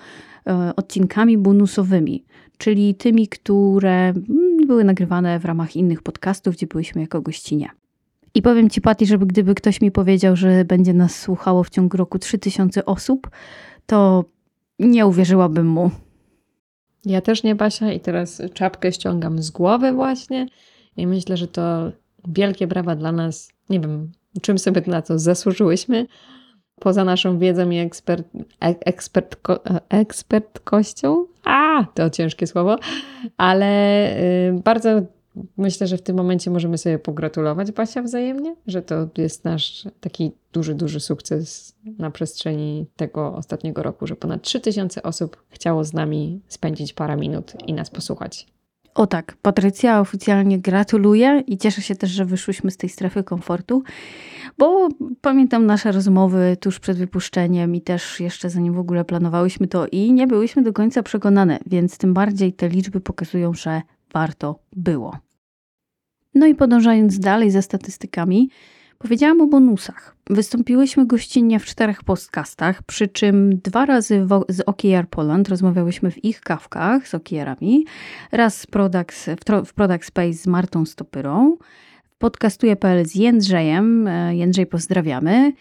e, 0.48 0.76
odcinkami 0.76 1.38
bonusowymi, 1.38 2.24
czyli 2.58 2.96
tymi, 2.96 3.28
które 3.28 4.10
mm, 4.10 4.68
były 4.68 4.84
nagrywane 4.84 5.40
w 5.40 5.46
ramach 5.46 5.76
innych 5.76 6.02
podcastów, 6.02 6.56
gdzie 6.56 6.68
byliśmy 6.68 7.02
jako 7.02 7.22
gościnie. 7.22 7.70
I 8.36 8.42
powiem 8.42 8.70
Ci, 8.70 8.82
Pati, 8.82 9.06
żeby 9.06 9.26
gdyby 9.26 9.56
ktoś 9.56 9.82
mi 9.82 9.92
powiedział, 9.92 10.36
że 10.36 10.66
będzie 10.66 10.94
nas 10.94 11.20
słuchało 11.20 11.64
w 11.64 11.70
ciągu 11.70 11.98
roku 11.98 12.20
3000 12.20 12.86
osób, 12.86 13.30
to 13.86 14.26
nie 14.80 15.06
uwierzyłabym 15.06 15.68
mu. 15.68 15.92
Ja 17.06 17.22
też 17.22 17.44
nie, 17.44 17.56
Basia, 17.56 17.92
i 17.92 18.00
teraz 18.00 18.42
czapkę 18.54 18.92
ściągam 18.92 19.42
z 19.42 19.52
głowy 19.52 19.92
właśnie 19.92 20.48
i 20.98 21.08
myślę, 21.08 21.38
że 21.38 21.48
to 21.48 21.92
wielkie 22.28 22.68
brawa 22.68 22.96
dla 22.96 23.12
nas. 23.12 23.52
Nie 23.70 23.80
wiem, 23.80 24.12
czym 24.42 24.60
sobie 24.60 24.82
na 24.88 25.02
to 25.02 25.20
zasłużyłyśmy, 25.20 26.08
poza 26.80 27.04
naszą 27.04 27.40
wiedzą 27.40 27.70
i 27.70 27.78
ekspert, 27.78 28.28
ekspertko, 28.60 29.60
ekspertkością. 29.90 31.26
A, 31.46 31.86
to 31.94 32.10
ciężkie 32.10 32.48
słowo, 32.48 32.78
ale 33.38 34.08
y, 34.50 34.62
bardzo 34.64 35.02
Myślę, 35.58 35.88
że 35.88 35.98
w 35.98 36.02
tym 36.02 36.18
momencie 36.18 36.52
możemy 36.52 36.78
sobie 36.78 37.00
pogratulować 37.00 37.72
Basia 37.72 38.02
wzajemnie, 38.02 38.56
że 38.68 38.82
to 38.82 39.10
jest 39.18 39.44
nasz 39.46 39.88
taki 40.00 40.32
duży, 40.54 40.76
duży 40.76 41.00
sukces 41.00 41.76
na 41.98 42.12
przestrzeni 42.12 42.86
tego 42.96 43.36
ostatniego 43.36 43.84
roku, 43.84 44.08
że 44.08 44.16
ponad 44.16 44.42
3000 44.42 45.04
osób 45.04 45.44
chciało 45.50 45.84
z 45.84 45.94
nami 45.94 46.42
spędzić 46.48 46.94
parę 46.94 47.18
minut 47.18 47.54
i 47.68 47.74
nas 47.74 47.90
posłuchać. 47.90 48.48
O 48.96 49.08
tak, 49.08 49.38
Patrycja 49.42 50.00
oficjalnie 50.00 50.60
gratuluje 50.60 51.44
i 51.48 51.58
cieszę 51.58 51.82
się 51.82 51.96
też, 51.96 52.12
że 52.12 52.26
wyszłyśmy 52.26 52.72
z 52.72 52.78
tej 52.78 52.90
strefy 52.90 53.24
komfortu, 53.24 53.84
bo 54.58 54.90
pamiętam 55.22 55.66
nasze 55.66 55.92
rozmowy 55.92 56.58
tuż 56.60 56.80
przed 56.80 56.98
wypuszczeniem 56.98 57.76
i 57.76 57.82
też 57.82 58.20
jeszcze 58.20 58.50
zanim 58.50 58.74
w 58.74 58.80
ogóle 58.80 59.06
planowałyśmy 59.06 59.68
to 59.68 59.88
i 59.92 60.14
nie 60.14 60.28
byłyśmy 60.28 60.64
do 60.64 60.74
końca 60.74 61.04
przekonane, 61.04 61.60
więc 61.66 61.98
tym 61.98 62.14
bardziej 62.14 62.54
te 62.54 62.70
liczby 62.70 63.02
pokazują, 63.02 63.54
że 63.54 63.82
warto 64.14 64.60
było. 64.76 65.18
No 66.36 66.46
i 66.46 66.56
podążając 66.56 67.20
dalej 67.20 67.52
za 67.52 67.62
statystykami, 67.62 68.50
Powiedziałam 69.04 69.42
o 69.42 69.48
bonusach. 69.48 70.16
Wystąpiłyśmy 70.30 71.06
gościnnie 71.06 71.60
w 71.60 71.66
czterech 71.66 72.04
podcastach, 72.04 72.84
przy 72.84 73.08
czym 73.08 73.60
dwa 73.64 73.86
razy 73.86 74.28
z 74.50 74.62
OKR 74.62 75.08
Poland 75.10 75.50
rozmawiałyśmy 75.50 76.12
w 76.12 76.26
ich 76.26 76.42
kawkach 76.42 77.08
z 77.08 77.14
OKR-ami, 77.14 77.86
raz 78.32 78.66
w 78.66 79.74
Product, 79.74 80.06
Space 80.06 80.34
z 80.34 80.48
Martą 80.48 80.86
Stopyrą, 80.86 81.58
podcastuje.pl 82.18 83.06
z 83.06 83.16
Jędrzejem, 83.16 84.08
e, 84.08 84.36
Jędrzej 84.36 84.66
pozdrawiamy, 84.66 85.54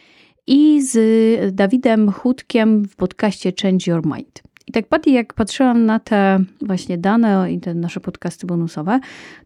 i 0.47 0.83
z 0.83 1.55
Dawidem 1.55 2.13
Chudkiem 2.13 2.85
w 2.85 2.97
podcaście 2.97 3.53
Change 3.63 3.91
Your 3.91 4.07
Mind. 4.07 4.43
I 4.67 4.73
tak 4.73 4.89
bardziej 4.89 5.15
jak 5.15 5.35
patrzyłam 5.35 5.87
na 5.87 5.99
te 5.99 6.45
właśnie 6.61 6.99
dane 6.99 7.53
i 7.53 7.61
te 7.61 7.75
nasze 7.75 8.01
podcasty 8.01 8.47
bonusowe, 8.47 9.01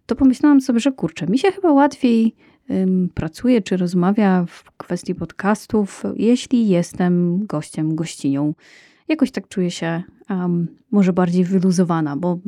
to 0.07 0.17
pomyślałam 0.17 0.61
sobie, 0.61 0.81
że 0.81 0.93
kurczę, 0.93 1.27
mi 1.27 1.39
się 1.39 1.53
chyba 1.53 1.73
łatwiej 1.73 2.35
ym, 2.71 3.09
pracuje 3.15 3.63
czy 3.63 3.77
rozmawia 3.77 4.45
w 4.49 4.65
kwestii 4.77 5.15
podcastów, 5.15 6.03
jeśli 6.17 6.69
jestem 6.69 7.47
gościem, 7.47 7.95
gościnią. 7.95 8.55
Jakoś 9.09 9.31
tak 9.31 9.49
czuję 9.49 9.71
się 9.71 10.03
um, 10.31 10.67
może 10.91 11.13
bardziej 11.13 11.45
wyluzowana, 11.45 12.17
bo 12.17 12.39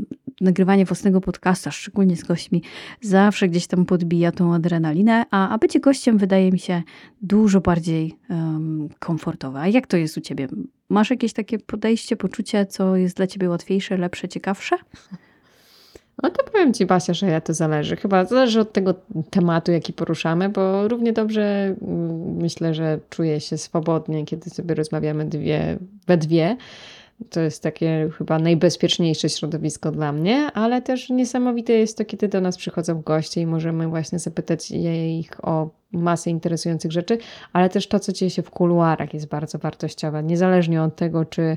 nagrywanie 0.40 0.84
własnego 0.84 1.20
podcasta, 1.20 1.70
szczególnie 1.70 2.16
z 2.16 2.25
gośćmi, 2.25 2.62
zawsze 3.00 3.48
gdzieś 3.48 3.66
tam 3.66 3.87
podbija 3.87 4.32
tą 4.32 4.54
adrenalinę, 4.54 5.25
a, 5.30 5.48
a 5.48 5.58
bycie 5.58 5.80
gościem 5.80 6.18
wydaje 6.18 6.52
mi 6.52 6.58
się 6.58 6.82
dużo 7.22 7.60
bardziej 7.60 8.16
um, 8.30 8.88
komfortowe. 8.98 9.60
A 9.60 9.68
jak 9.68 9.87
to 9.87 9.96
jest 9.96 10.16
u 10.16 10.20
ciebie? 10.20 10.48
Masz 10.90 11.11
jakieś 11.11 11.33
takie 11.33 11.59
podejście, 11.59 12.16
poczucie, 12.16 12.66
co 12.66 12.97
jest 12.97 13.16
dla 13.16 13.26
ciebie 13.26 13.49
łatwiejsze, 13.49 13.97
lepsze, 13.97 14.28
ciekawsze? 14.28 14.76
No 16.23 16.30
to 16.30 16.45
powiem 16.45 16.75
Ci, 16.75 16.87
Basia, 16.87 17.14
że 17.14 17.26
ja 17.26 17.40
to 17.40 17.54
zależy. 17.54 17.97
Chyba 17.97 18.25
zależy 18.25 18.61
od 18.61 18.73
tego 18.73 18.95
tematu, 19.30 19.73
jaki 19.73 19.92
poruszamy, 19.92 20.49
bo 20.49 20.88
równie 20.88 21.12
dobrze 21.12 21.75
mm, 21.83 22.37
myślę, 22.37 22.75
że 22.75 22.99
czuję 23.11 23.40
się 23.40 23.59
swobodnie, 23.59 24.25
kiedy 24.25 24.50
sobie 24.50 24.75
rozmawiamy 24.75 25.25
dwie, 25.25 25.78
we 26.07 26.16
dwie. 26.16 26.57
To 27.30 27.40
jest 27.40 27.62
takie 27.62 28.08
chyba 28.18 28.38
najbezpieczniejsze 28.38 29.28
środowisko 29.28 29.92
dla 29.92 30.12
mnie, 30.12 30.52
ale 30.54 30.82
też 30.82 31.10
niesamowite 31.10 31.72
jest 31.72 31.98
to, 31.98 32.04
kiedy 32.04 32.28
do 32.28 32.40
nas 32.40 32.56
przychodzą 32.56 33.02
goście 33.02 33.40
i 33.40 33.46
możemy 33.46 33.88
właśnie 33.88 34.18
zapytać 34.18 34.70
ich 34.70 35.44
o 35.44 35.70
masę 35.92 36.30
interesujących 36.30 36.92
rzeczy, 36.92 37.18
ale 37.52 37.68
też 37.68 37.87
to, 37.87 38.00
co 38.00 38.12
dzieje 38.12 38.30
się 38.30 38.42
w 38.42 38.50
kuluarach 38.50 39.14
jest 39.14 39.28
bardzo 39.28 39.58
wartościowe. 39.58 40.22
Niezależnie 40.22 40.82
od 40.82 40.96
tego, 40.96 41.25
czy 41.25 41.54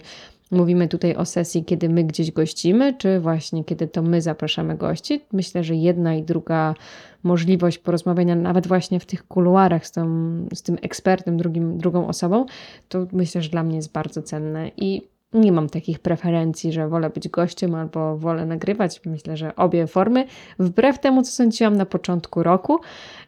mówimy 0.51 0.88
tutaj 0.88 1.15
o 1.15 1.25
sesji, 1.25 1.65
kiedy 1.65 1.89
my 1.89 2.03
gdzieś 2.03 2.32
gościmy, 2.32 2.94
czy 2.98 3.20
właśnie 3.20 3.63
kiedy 3.63 3.88
to 3.88 4.01
my 4.01 4.22
zapraszamy 4.22 4.77
gości. 4.77 5.22
Myślę, 5.34 5.63
że 5.63 5.75
jedna 5.75 6.15
i 6.15 6.24
druga 6.24 6.75
możliwość 7.24 7.77
porozmawiania, 7.77 8.36
nawet 8.36 8.68
właśnie 8.68 9.00
w 9.00 9.06
tych 9.06 9.27
kuluarach 9.27 9.88
z, 9.88 9.91
tą, 9.91 10.06
z 10.53 10.62
tym 10.62 10.77
ekspertem, 10.82 11.38
drugim, 11.38 11.77
drugą 11.77 12.08
osobą, 12.08 12.46
to 12.89 13.08
myślę, 13.12 13.41
że 13.41 13.50
dla 13.50 13.63
mnie 13.63 13.75
jest 13.75 13.91
bardzo 13.91 14.22
cenne. 14.22 14.72
I 14.77 15.11
nie 15.34 15.52
mam 15.52 15.70
takich 15.70 16.00
preferencji, 16.00 16.72
że 16.72 16.88
wolę 16.88 17.10
być 17.10 17.30
gościem 17.30 17.76
albo 17.76 18.18
wolę 18.18 18.46
nagrywać. 18.46 19.02
Myślę, 19.06 19.38
że 19.38 19.56
obie 19.56 19.88
formy, 19.88 20.26
wbrew 20.60 21.00
temu, 21.00 21.24
co 21.24 21.32
sądziłam 21.32 21.76
na 21.76 21.86
początku 21.86 22.44
roku, 22.44 22.80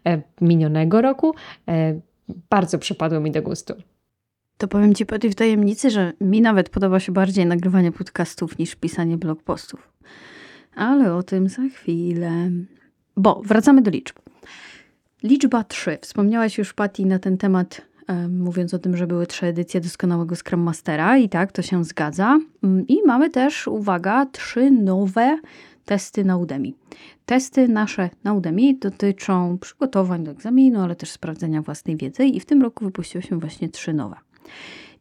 e, 0.08 0.22
minionego 0.42 1.02
roku, 1.02 1.36
e, 1.68 2.00
bardzo 2.50 2.80
przypadło 2.80 3.20
mi 3.20 3.32
do 3.32 3.42
gustu. 3.42 3.74
To 4.58 4.68
powiem 4.68 4.96
Ci 4.96 5.06
po 5.06 5.20
tej 5.20 5.34
tajemnicy, 5.34 5.90
że 5.90 6.14
mi 6.22 6.42
nawet 6.42 6.70
podoba 6.70 7.00
się 7.00 7.12
bardziej 7.12 7.46
nagrywanie 7.46 7.92
podcastów 7.92 8.58
niż 8.58 8.76
pisanie 8.76 9.18
blog 9.18 9.44
postów. 9.44 9.94
Ale 10.76 11.16
o 11.16 11.24
tym 11.24 11.50
za 11.50 11.62
chwilę. 11.62 12.50
Bo 13.18 13.42
wracamy 13.46 13.82
do 13.82 13.92
liczb. 13.92 14.16
Liczba 15.24 15.64
3. 15.64 15.98
Wspomniałaś 16.02 16.58
już, 16.58 16.74
Patty, 16.74 17.06
na 17.06 17.20
ten 17.20 17.38
temat 17.38 17.82
mówiąc 18.30 18.74
o 18.74 18.80
tym, 18.80 18.98
że 18.98 19.08
były 19.08 19.28
trzy 19.28 19.46
edycje 19.46 19.82
doskonałego 19.82 20.36
Scrum 20.36 20.60
Mastera 20.60 21.18
i 21.18 21.30
tak, 21.30 21.52
to 21.52 21.62
się 21.62 21.84
zgadza. 21.84 22.40
Mm, 22.64 22.88
I 22.88 22.98
mamy 23.06 23.30
też, 23.30 23.68
uwaga, 23.68 24.26
trzy 24.26 24.72
nowe 24.72 25.38
testy 25.86 26.26
na 26.26 26.38
Udemy. 26.38 26.72
Testy 27.26 27.68
nasze 27.68 28.10
na 28.24 28.34
Udemy 28.34 28.74
dotyczą 28.74 29.58
przygotowań 29.58 30.24
do 30.24 30.32
egzaminu, 30.32 30.82
ale 30.82 30.96
też 30.96 31.12
sprawdzenia 31.12 31.62
własnej 31.62 31.98
wiedzy 31.98 32.26
i 32.26 32.40
w 32.40 32.46
tym 32.46 32.62
roku 32.62 32.86
wypuściło 32.86 33.22
się 33.22 33.40
właśnie 33.40 33.70
trzy 33.70 33.94
nowe. 33.94 34.16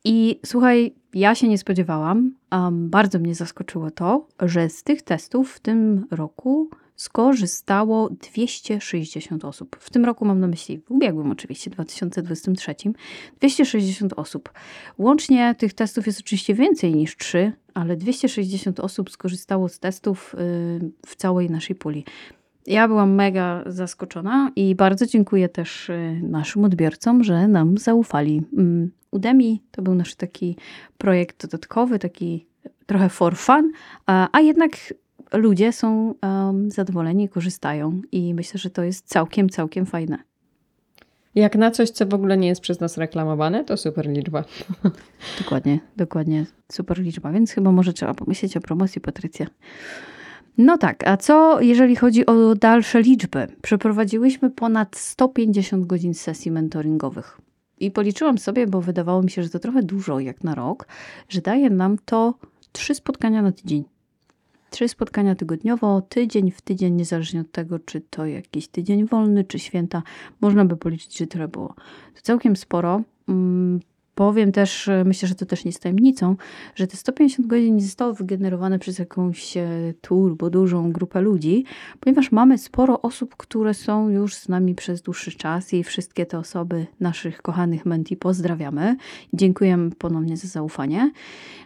I 0.05 0.41
słuchaj, 0.47 0.95
ja 1.15 1.35
się 1.35 1.49
nie 1.49 1.59
spodziewałam, 1.59 2.35
um, 2.53 2.91
bardzo 2.91 3.19
mnie 3.19 3.35
zaskoczyło 3.35 3.91
to, 3.91 4.27
że 4.41 4.69
z 4.69 4.83
tych 4.83 5.03
testów 5.03 5.53
w 5.53 5.61
tym 5.61 6.07
roku 6.11 6.71
skorzystało 6.97 8.11
260 8.11 9.45
osób. 9.45 9.77
W 9.81 9.91
tym 9.91 10.05
roku 10.05 10.25
mam 10.25 10.41
na 10.41 10.47
myśli, 10.47 10.79
w 10.79 10.91
ubiegłym 10.91 11.31
oczywiście, 11.31 11.71
2023, 11.71 12.75
260 13.39 14.13
osób. 14.17 14.53
Łącznie 14.99 15.55
tych 15.59 15.75
testów 15.75 16.07
jest 16.07 16.21
oczywiście 16.21 16.55
więcej 16.55 16.95
niż 16.95 17.17
3, 17.17 17.53
ale 17.75 17.97
260 17.97 18.81
osób 18.81 19.11
skorzystało 19.11 19.69
z 19.69 19.79
testów 19.79 20.35
y, 20.35 20.39
w 21.07 21.17
całej 21.17 21.51
naszej 21.51 21.77
puli. 21.77 22.05
Ja 22.67 22.89
byłam 22.89 23.15
mega 23.15 23.63
zaskoczona 23.67 24.51
i 24.57 24.75
bardzo 24.75 25.07
dziękuję 25.07 25.49
też 25.49 25.89
y, 25.89 26.21
naszym 26.23 26.65
odbiorcom, 26.65 27.25
że 27.25 27.49
nam 27.49 27.79
zaufali. 27.79 28.43
Mm, 28.59 28.91
Udemy 29.13 29.59
to 29.71 29.83
był 29.83 29.95
nasz 29.95 30.15
taki 30.15 30.57
projekt 30.99 31.43
dodatkowy, 31.43 31.99
taki 31.99 32.47
trochę 32.87 33.09
for 33.09 33.37
fun, 33.37 33.73
a 34.07 34.41
jednak 34.41 34.71
ludzie 35.33 35.73
są 35.73 36.15
um, 36.23 36.71
zadowoleni, 36.71 37.29
korzystają 37.29 38.03
i 38.13 38.35
myślę, 38.35 38.59
że 38.59 38.71
to 38.71 38.83
jest 38.83 39.09
całkiem, 39.09 39.49
całkiem 39.49 39.87
fajne. 39.87 40.19
Jak 41.35 41.57
na 41.57 41.71
coś, 41.71 41.91
co 41.91 42.07
w 42.07 42.15
ogóle 42.15 42.37
nie 42.37 42.49
jest 42.49 42.61
przez 42.61 42.81
nas 42.81 42.99
reklamowane, 42.99 43.65
to 43.65 43.77
super 43.77 44.09
liczba. 44.09 44.45
Dokładnie, 45.39 45.81
dokładnie. 45.97 46.47
Super 46.73 46.99
liczba, 46.99 47.33
więc 47.33 47.53
chyba 47.53 47.73
może 47.73 47.93
trzeba 47.93 48.15
pomyśleć 48.15 48.57
o 48.57 48.61
promocji, 48.61 49.01
Patrycja. 49.01 49.47
No 50.59 50.79
tak, 50.79 51.09
a 51.09 51.17
co 51.17 51.61
jeżeli 51.61 51.97
chodzi 51.97 52.27
o 52.27 52.55
dalsze 52.55 53.03
liczby? 53.03 53.47
Przeprowadziłyśmy 53.63 54.51
ponad 54.51 54.97
150 54.97 55.87
godzin 55.87 56.15
sesji 56.15 56.51
mentoringowych. 56.51 57.41
I 57.81 57.91
policzyłam 57.91 58.39
sobie, 58.39 58.67
bo 58.67 58.81
wydawało 58.81 59.23
mi 59.23 59.31
się, 59.31 59.43
że 59.43 59.49
to 59.49 59.59
trochę 59.59 59.83
dużo 59.83 60.21
jak 60.21 60.45
na 60.45 60.55
rok, 60.55 60.87
że 61.29 61.41
daje 61.41 61.71
nam 61.71 61.97
to 62.05 62.35
trzy 62.73 62.95
spotkania 62.95 63.43
na 63.43 63.53
tydzień. 63.53 63.85
Trzy 64.73 64.89
spotkania 64.89 65.35
tygodniowo, 65.35 66.03
tydzień 66.03 66.51
w 66.51 66.61
tydzień, 66.61 66.95
niezależnie 66.95 67.41
od 67.41 67.53
tego, 67.53 67.79
czy 67.79 68.01
to 68.01 68.27
jakiś 68.27 68.69
tydzień 68.69 69.07
wolny, 69.07 69.45
czy 69.45 69.59
święta. 69.59 70.03
Można 70.41 70.65
by 70.65 70.77
policzyć, 70.77 71.19
że 71.19 71.27
tyle 71.27 71.49
było. 71.49 71.75
To 72.15 72.23
całkiem 72.23 72.57
sporo. 72.57 73.03
Powiem 74.15 74.53
też, 74.53 74.89
e, 74.89 75.05
myślę, 75.05 75.29
że 75.29 75.35
to 75.35 75.47
też 75.47 75.65
nie 75.65 75.69
jest 75.69 75.83
tajemnicą, 75.83 76.37
że 76.75 76.87
te 76.87 76.97
150 76.97 77.49
godzin 77.49 77.77
nie 77.77 77.83
zostało 77.83 78.15
wygenerowane 78.15 78.79
przez 78.79 78.99
jakąś 78.99 79.57
e, 79.57 79.69
turbo 80.01 80.51
dużą 80.51 80.93
grupę 80.93 81.21
ludzi, 81.21 81.65
ponieważ 82.01 82.33
mamy 82.33 82.59
sporo 82.59 83.03
osób, 83.03 83.37
które 83.37 83.75
są 83.75 84.09
już 84.09 84.35
z 84.35 84.49
nami 84.49 84.75
przez 84.75 85.03
dłuższy 85.03 85.33
czas 85.33 85.75
i 85.75 85.85
wszystkie 85.85 86.27
te 86.27 86.39
osoby, 86.39 86.87
naszych 87.01 87.43
kochanych 87.43 87.87
menti, 87.87 88.17
pozdrawiamy. 88.17 88.97
Dziękujemy 89.33 89.91
ponownie 89.91 90.37
za 90.37 90.49
zaufanie. 90.49 91.13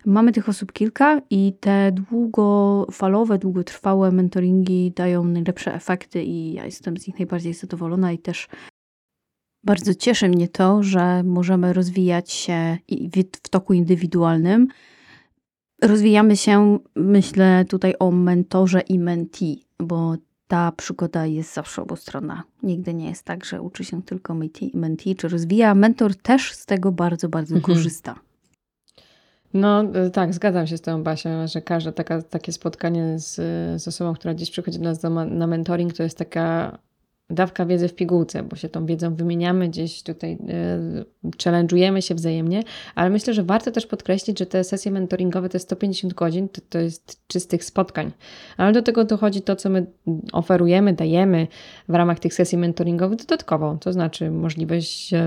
Mamy 0.05 0.33
tych 0.33 0.49
osób 0.49 0.73
kilka 0.73 1.21
i 1.31 1.53
te 1.61 1.93
długofalowe, 1.93 3.39
długotrwałe 3.39 4.11
mentoringi 4.11 4.93
dają 4.97 5.25
najlepsze 5.25 5.75
efekty 5.75 6.23
i 6.23 6.53
ja 6.53 6.65
jestem 6.65 6.97
z 6.97 7.07
nich 7.07 7.19
najbardziej 7.19 7.55
zadowolona 7.55 8.13
i 8.13 8.19
też 8.19 8.49
bardzo 9.67 9.95
cieszy 9.95 10.29
mnie 10.29 10.49
to, 10.49 10.83
że 10.83 11.23
możemy 11.23 11.73
rozwijać 11.73 12.31
się 12.31 12.79
w 13.45 13.49
toku 13.49 13.73
indywidualnym. 13.73 14.69
Rozwijamy 15.83 16.37
się, 16.37 16.79
myślę 16.97 17.65
tutaj 17.69 17.95
o 17.99 18.11
mentorze 18.11 18.81
i 18.81 18.99
mentee, 18.99 19.65
bo 19.79 20.15
ta 20.49 20.73
przygoda 20.73 21.27
jest 21.27 21.55
zawsze 21.55 21.83
obustronna. 21.83 22.43
Nigdy 22.63 22.95
nie 22.95 23.09
jest 23.09 23.25
tak, 23.25 23.45
że 23.45 23.63
uczy 23.63 23.85
się 23.85 24.03
tylko 24.03 24.37
mentee, 24.75 25.15
czy 25.15 25.29
rozwija. 25.29 25.75
Mentor 25.75 26.17
też 26.17 26.53
z 26.53 26.67
tego 26.67 26.93
bardzo, 26.93 27.29
bardzo 27.29 27.55
mhm. 27.55 27.75
korzysta. 27.75 28.15
No 29.55 29.85
y, 30.07 30.11
tak, 30.11 30.35
zgadzam 30.35 30.67
się 30.67 30.77
z 30.77 30.81
tą 30.81 31.03
Basią, 31.03 31.47
że 31.47 31.63
każde 31.63 31.93
taka, 31.93 32.23
takie 32.23 32.53
spotkanie 32.53 33.19
z, 33.19 33.35
z 33.83 33.89
osobą, 33.89 34.15
która 34.15 34.35
gdzieś 34.35 34.51
przychodzi 34.51 34.79
do 34.79 34.85
nas 34.85 34.99
do, 34.99 35.11
na 35.11 35.47
mentoring, 35.47 35.93
to 35.93 36.03
jest 36.03 36.19
taka 36.19 36.79
dawka 37.31 37.67
wiedzy 37.67 37.89
w 37.89 37.95
pigułce, 37.95 38.43
bo 38.43 38.57
się 38.57 38.69
tą 38.69 38.87
wiedzą 38.87 39.15
wymieniamy, 39.15 39.69
gdzieś 39.69 40.03
tutaj 40.03 40.33
y, 40.33 41.39
challenge'ujemy 41.45 42.01
się 42.01 42.15
wzajemnie, 42.15 42.63
ale 42.95 43.11
myślę, 43.11 43.35
że 43.35 43.43
warto 43.43 43.71
też 43.71 43.87
podkreślić, 43.87 44.39
że 44.39 44.47
te 44.47 44.65
sesje 44.65 44.93
mentoringowe 44.93 45.49
to 45.49 45.57
jest 45.57 45.67
150 45.67 46.15
godzin, 46.15 46.49
to, 46.49 46.61
to 46.69 46.79
jest 46.79 47.27
czystych 47.27 47.65
spotkań, 47.65 48.13
ale 48.57 48.73
do 48.73 48.83
tego 48.83 49.05
dochodzi 49.05 49.43
to, 49.43 49.57
co 49.57 49.71
my 49.71 49.87
oferujemy, 50.33 50.93
dajemy 50.93 51.47
w 51.89 51.95
ramach 51.95 52.19
tych 52.19 52.35
sesji 52.35 52.59
mentoringowych 52.59 53.19
dodatkowo, 53.19 53.79
to 53.81 53.93
znaczy 53.93 54.31
możliwość 54.31 55.13
y, 55.13 55.19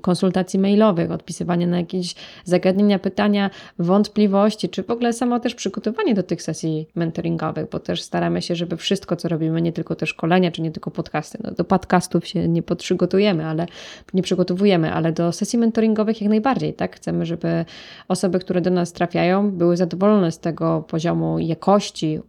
konsultacji 0.00 0.58
mailowych, 0.58 1.10
odpisywania 1.10 1.66
na 1.66 1.78
jakieś 1.78 2.14
zagadnienia, 2.44 2.98
pytania, 2.98 3.50
wątpliwości, 3.78 4.68
czy 4.68 4.82
w 4.82 4.90
ogóle 4.90 5.12
samo 5.12 5.40
też 5.40 5.54
przygotowanie 5.54 6.14
do 6.14 6.22
tych 6.22 6.42
sesji 6.42 6.88
mentoringowych, 6.94 7.68
bo 7.70 7.80
też 7.80 8.02
staramy 8.02 8.42
się, 8.42 8.56
żeby 8.56 8.76
wszystko, 8.76 9.16
co 9.16 9.28
robimy, 9.28 9.62
nie 9.62 9.72
tylko 9.72 9.94
te 9.94 10.06
szkolenia, 10.06 10.50
czy 10.50 10.62
nie 10.62 10.70
tylko 10.70 10.90
podcast, 10.90 11.29
podcasty. 11.30 11.38
No, 11.44 11.50
do 11.50 11.64
podcastów 11.64 12.26
się 12.26 12.48
nie 12.48 12.62
przygotujemy, 12.62 13.46
ale 13.46 13.66
nie 14.14 14.22
przygotowujemy, 14.22 14.92
ale 14.92 15.12
do 15.12 15.32
sesji 15.32 15.58
mentoringowych 15.58 16.20
jak 16.20 16.30
najbardziej, 16.30 16.74
tak? 16.74 16.96
Chcemy, 16.96 17.26
żeby 17.26 17.64
osoby, 18.08 18.38
które 18.38 18.60
do 18.60 18.70
nas 18.70 18.92
trafiają, 18.92 19.50
były 19.50 19.76
zadowolone 19.76 20.32
z 20.32 20.38
tego 20.38 20.84
poziomu 20.88 21.38
jakości 21.38 22.20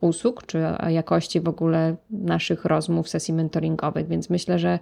usług, 0.00 0.46
czy 0.46 0.58
jakości 0.88 1.40
w 1.40 1.48
ogóle 1.48 1.96
naszych 2.10 2.64
rozmów, 2.64 3.08
sesji 3.08 3.34
mentoringowych. 3.34 4.08
Więc 4.08 4.30
myślę, 4.30 4.58
że 4.58 4.78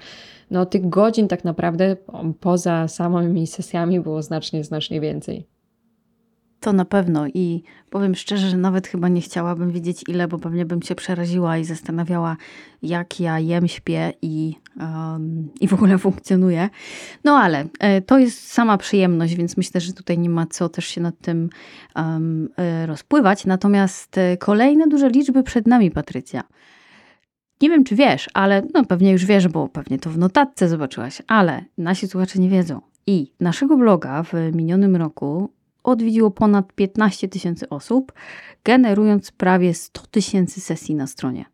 no, 0.51 0.67
tych 0.67 0.89
godzin 0.89 1.29
tak 1.29 1.45
naprawdę 1.45 1.97
poza 2.41 2.89
samymi 2.89 3.47
sesjami 3.47 4.01
było 4.01 4.23
znacznie, 4.23 4.65
znacznie 4.65 5.01
więcej. 5.01 5.47
To 6.61 6.73
na 6.73 6.85
pewno 6.85 7.27
i 7.27 7.63
powiem 7.91 8.15
szczerze, 8.15 8.49
że 8.49 8.57
nawet 8.57 8.87
chyba 8.87 9.09
nie 9.09 9.21
chciałabym 9.21 9.71
wiedzieć 9.71 10.05
ile, 10.09 10.29
bo 10.29 10.39
pewnie 10.39 10.67
bym 10.67 10.83
się 10.83 10.95
przeraziła 10.95 11.59
i 11.59 11.65
zastanawiała, 11.65 12.37
jak 12.83 13.21
ja 13.21 13.39
jem, 13.39 13.69
śpię 13.69 14.13
i, 14.23 14.55
um, 14.81 15.49
i 15.61 15.69
w 15.69 15.75
ogóle 15.75 15.99
funkcjonuję. 16.09 16.69
No 17.25 17.37
ale 17.37 17.65
e, 17.79 18.03
to 18.03 18.19
jest 18.19 18.53
sama 18.53 18.79
przyjemność, 18.79 19.35
więc 19.35 19.57
myślę, 19.57 19.81
że 19.81 19.93
tutaj 19.93 20.19
nie 20.19 20.29
ma 20.29 20.47
co 20.47 20.69
też 20.69 20.87
się 20.87 21.01
nad 21.01 21.19
tym 21.19 21.51
um, 21.97 22.49
rozpływać. 22.87 23.45
Natomiast 23.45 24.19
e, 24.19 24.37
kolejne 24.37 24.87
duże 24.87 25.09
liczby 25.09 25.43
przed 25.43 25.67
nami, 25.67 25.91
Patrycja. 25.91 26.43
Nie 27.63 27.71
wiem, 27.71 27.85
czy 27.85 27.97
wiesz, 27.97 28.31
ale 28.35 28.63
no 28.75 28.85
pewnie 28.85 29.13
już 29.13 29.25
wiesz, 29.25 29.49
bo 29.49 29.69
pewnie 29.69 29.99
to 29.99 30.11
w 30.11 30.19
notatce 30.19 30.69
zobaczyłaś, 30.69 31.23
ale 31.27 31.65
nasi 31.79 32.09
słuchacze 32.09 32.39
nie 32.39 32.49
wiedzą. 32.49 32.81
I 33.07 33.33
naszego 33.41 33.77
bloga 33.77 34.23
w 34.23 34.33
minionym 34.55 34.97
roku 34.97 35.51
odwiedziło 35.83 36.31
ponad 36.31 36.73
15 36.73 37.29
tysięcy 37.29 37.69
osób, 37.69 38.13
generując 38.65 39.33
prawie 39.33 39.75
100 39.75 40.07
tysięcy 40.07 40.61
sesji 40.61 40.95
na 40.95 41.07
stronie. 41.07 41.45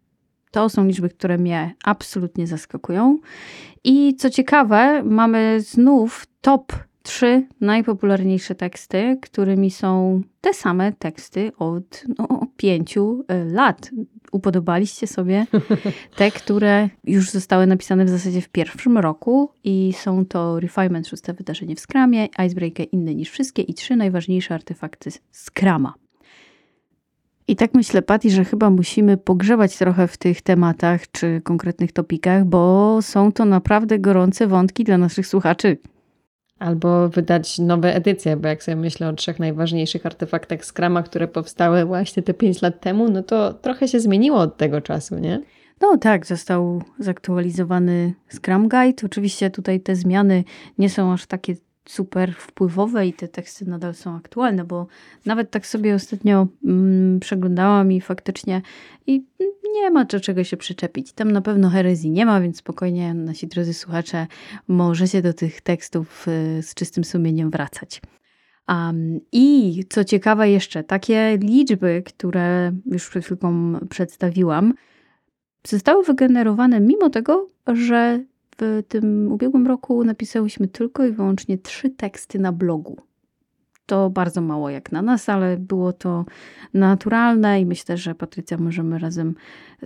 To 0.50 0.68
są 0.68 0.86
liczby, 0.86 1.08
które 1.08 1.38
mnie 1.38 1.74
absolutnie 1.84 2.46
zaskakują. 2.46 3.18
I 3.84 4.16
co 4.16 4.30
ciekawe, 4.30 5.02
mamy 5.02 5.60
znów 5.60 6.26
top 6.40 6.72
trzy 7.06 7.46
najpopularniejsze 7.60 8.54
teksty, 8.54 9.18
którymi 9.22 9.70
są 9.70 10.20
te 10.40 10.54
same 10.54 10.92
teksty 10.92 11.52
od 11.58 12.04
no, 12.18 12.46
pięciu 12.56 13.24
e, 13.28 13.44
lat. 13.44 13.90
Upodobaliście 14.32 15.06
sobie 15.06 15.46
te, 16.16 16.30
które 16.30 16.88
już 17.04 17.30
zostały 17.30 17.66
napisane 17.66 18.04
w 18.04 18.08
zasadzie 18.08 18.40
w 18.40 18.48
pierwszym 18.48 18.98
roku 18.98 19.50
i 19.64 19.92
są 19.96 20.26
to 20.26 20.60
Refinement, 20.60 21.08
szóste 21.08 21.34
wydarzenie 21.34 21.76
w 21.76 21.80
Scrumie, 21.80 22.28
Icebreaker 22.46 22.86
inny 22.92 23.14
niż 23.14 23.30
wszystkie 23.30 23.62
i 23.62 23.74
trzy 23.74 23.96
najważniejsze 23.96 24.54
artefakty 24.54 25.10
Scrama. 25.32 25.94
I 27.48 27.56
tak 27.56 27.74
myślę, 27.74 28.02
Patty, 28.02 28.30
że 28.30 28.44
chyba 28.44 28.70
musimy 28.70 29.16
pogrzebać 29.16 29.78
trochę 29.78 30.08
w 30.08 30.16
tych 30.16 30.42
tematach 30.42 31.10
czy 31.10 31.40
konkretnych 31.44 31.92
topikach, 31.92 32.44
bo 32.44 32.98
są 33.02 33.32
to 33.32 33.44
naprawdę 33.44 33.98
gorące 33.98 34.46
wątki 34.46 34.84
dla 34.84 34.98
naszych 34.98 35.26
słuchaczy. 35.26 35.76
Albo 36.58 37.08
wydać 37.08 37.58
nowe 37.58 37.94
edycje, 37.94 38.36
bo 38.36 38.48
jak 38.48 38.62
sobie 38.62 38.76
myślę 38.76 39.08
o 39.08 39.12
trzech 39.12 39.38
najważniejszych 39.38 40.06
artefaktach 40.06 40.64
Scrama, 40.64 41.02
które 41.02 41.28
powstały 41.28 41.84
właśnie 41.84 42.22
te 42.22 42.34
pięć 42.34 42.62
lat 42.62 42.80
temu, 42.80 43.08
no 43.10 43.22
to 43.22 43.54
trochę 43.54 43.88
się 43.88 44.00
zmieniło 44.00 44.38
od 44.38 44.56
tego 44.56 44.80
czasu, 44.80 45.18
nie? 45.18 45.42
No 45.80 45.96
tak, 45.98 46.26
został 46.26 46.82
zaktualizowany 46.98 48.14
Scrum 48.28 48.68
Guide. 48.68 49.06
Oczywiście 49.06 49.50
tutaj 49.50 49.80
te 49.80 49.96
zmiany 49.96 50.44
nie 50.78 50.90
są 50.90 51.12
aż 51.12 51.26
takie 51.26 51.54
super 51.86 52.34
wpływowe 52.34 53.06
i 53.06 53.12
te 53.12 53.28
teksty 53.28 53.64
nadal 53.64 53.94
są 53.94 54.16
aktualne, 54.16 54.64
bo 54.64 54.86
nawet 55.26 55.50
tak 55.50 55.66
sobie 55.66 55.94
ostatnio 55.94 56.46
mm, 56.64 57.20
przeglądałam 57.20 57.92
i 57.92 58.00
faktycznie 58.00 58.62
i 59.06 59.24
nie 59.74 59.90
ma 59.90 60.04
do 60.04 60.20
czego 60.20 60.44
się 60.44 60.56
przyczepić. 60.56 61.12
Tam 61.12 61.30
na 61.30 61.40
pewno 61.40 61.70
herezji 61.70 62.10
nie 62.10 62.26
ma, 62.26 62.40
więc 62.40 62.56
spokojnie 62.56 63.14
nasi 63.14 63.46
drodzy 63.46 63.74
słuchacze 63.74 64.26
możecie 64.68 65.22
do 65.22 65.32
tych 65.32 65.60
tekstów 65.60 66.28
y, 66.28 66.62
z 66.62 66.74
czystym 66.74 67.04
sumieniem 67.04 67.50
wracać. 67.50 68.02
Um, 68.68 69.20
I 69.32 69.84
co 69.88 70.04
ciekawe 70.04 70.50
jeszcze, 70.50 70.84
takie 70.84 71.38
liczby, 71.40 72.02
które 72.06 72.72
już 72.86 73.08
przed 73.08 73.24
chwilką 73.24 73.72
przedstawiłam, 73.88 74.74
zostały 75.66 76.04
wygenerowane 76.04 76.80
mimo 76.80 77.10
tego, 77.10 77.48
że 77.66 78.24
w 78.58 78.82
tym 78.88 79.32
ubiegłym 79.32 79.66
roku 79.66 80.04
napisałyśmy 80.04 80.68
tylko 80.68 81.06
i 81.06 81.12
wyłącznie 81.12 81.58
trzy 81.58 81.90
teksty 81.90 82.38
na 82.38 82.52
blogu. 82.52 82.96
To 83.86 84.10
bardzo 84.10 84.40
mało 84.40 84.70
jak 84.70 84.92
na 84.92 85.02
nas, 85.02 85.28
ale 85.28 85.56
było 85.56 85.92
to 85.92 86.24
naturalne 86.74 87.60
i 87.60 87.66
myślę, 87.66 87.96
że 87.96 88.14
Patrycja 88.14 88.56
możemy 88.58 88.98
razem 88.98 89.34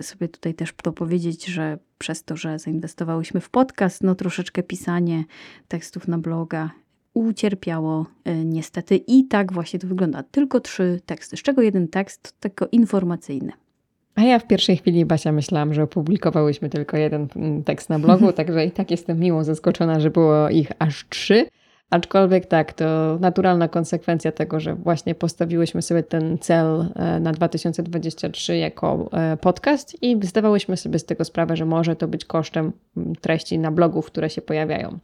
sobie 0.01 0.27
tutaj 0.27 0.53
też 0.53 0.73
to 0.83 0.91
powiedzieć, 0.91 1.45
że 1.45 1.77
przez 1.97 2.23
to, 2.23 2.37
że 2.37 2.59
zainwestowałyśmy 2.59 3.41
w 3.41 3.49
podcast, 3.49 4.03
no 4.03 4.15
troszeczkę 4.15 4.63
pisanie 4.63 5.23
tekstów 5.67 6.07
na 6.07 6.17
bloga 6.17 6.71
ucierpiało 7.13 8.05
e, 8.23 8.45
niestety 8.45 8.97
i 8.97 9.27
tak 9.27 9.53
właśnie 9.53 9.79
to 9.79 9.87
wygląda. 9.87 10.23
Tylko 10.23 10.59
trzy 10.59 11.01
teksty, 11.05 11.37
z 11.37 11.41
czego 11.41 11.61
jeden 11.61 11.87
tekst 11.87 12.35
tylko 12.39 12.67
informacyjny. 12.71 13.51
A 14.15 14.21
ja 14.21 14.39
w 14.39 14.47
pierwszej 14.47 14.77
chwili, 14.77 15.05
Basia, 15.05 15.31
myślałam, 15.31 15.73
że 15.73 15.83
opublikowałyśmy 15.83 16.69
tylko 16.69 16.97
jeden 16.97 17.27
tekst 17.65 17.89
na 17.89 17.99
blogu, 17.99 18.33
także 18.37 18.65
i 18.65 18.71
tak 18.71 18.91
jestem 18.91 19.19
miło 19.19 19.43
zaskoczona, 19.43 19.99
że 19.99 20.09
było 20.09 20.49
ich 20.49 20.71
aż 20.79 21.05
trzy. 21.09 21.45
Aczkolwiek 21.89 22.45
tak, 22.45 22.73
to 22.73 23.17
naturalna 23.19 23.67
konsekwencja 23.67 24.31
tego, 24.31 24.59
że 24.59 24.75
właśnie 24.75 25.15
postawiłyśmy 25.15 25.81
sobie 25.81 26.03
ten 26.03 26.37
cel 26.37 26.85
e, 26.95 27.19
na 27.19 27.31
2023 27.31 28.57
jako 28.57 29.09
e, 29.13 29.37
podcast 29.37 30.03
i 30.03 30.17
zdawałyśmy 30.21 30.77
sobie 30.77 30.99
z 30.99 31.05
tego 31.05 31.25
sprawę, 31.25 31.55
że 31.55 31.65
może 31.65 31.95
to 31.95 32.07
być 32.07 32.25
kosztem 32.25 32.71
treści 33.21 33.59
na 33.59 33.71
blogu, 33.71 34.01
które 34.01 34.29
się 34.29 34.41
pojawiają. 34.41 34.99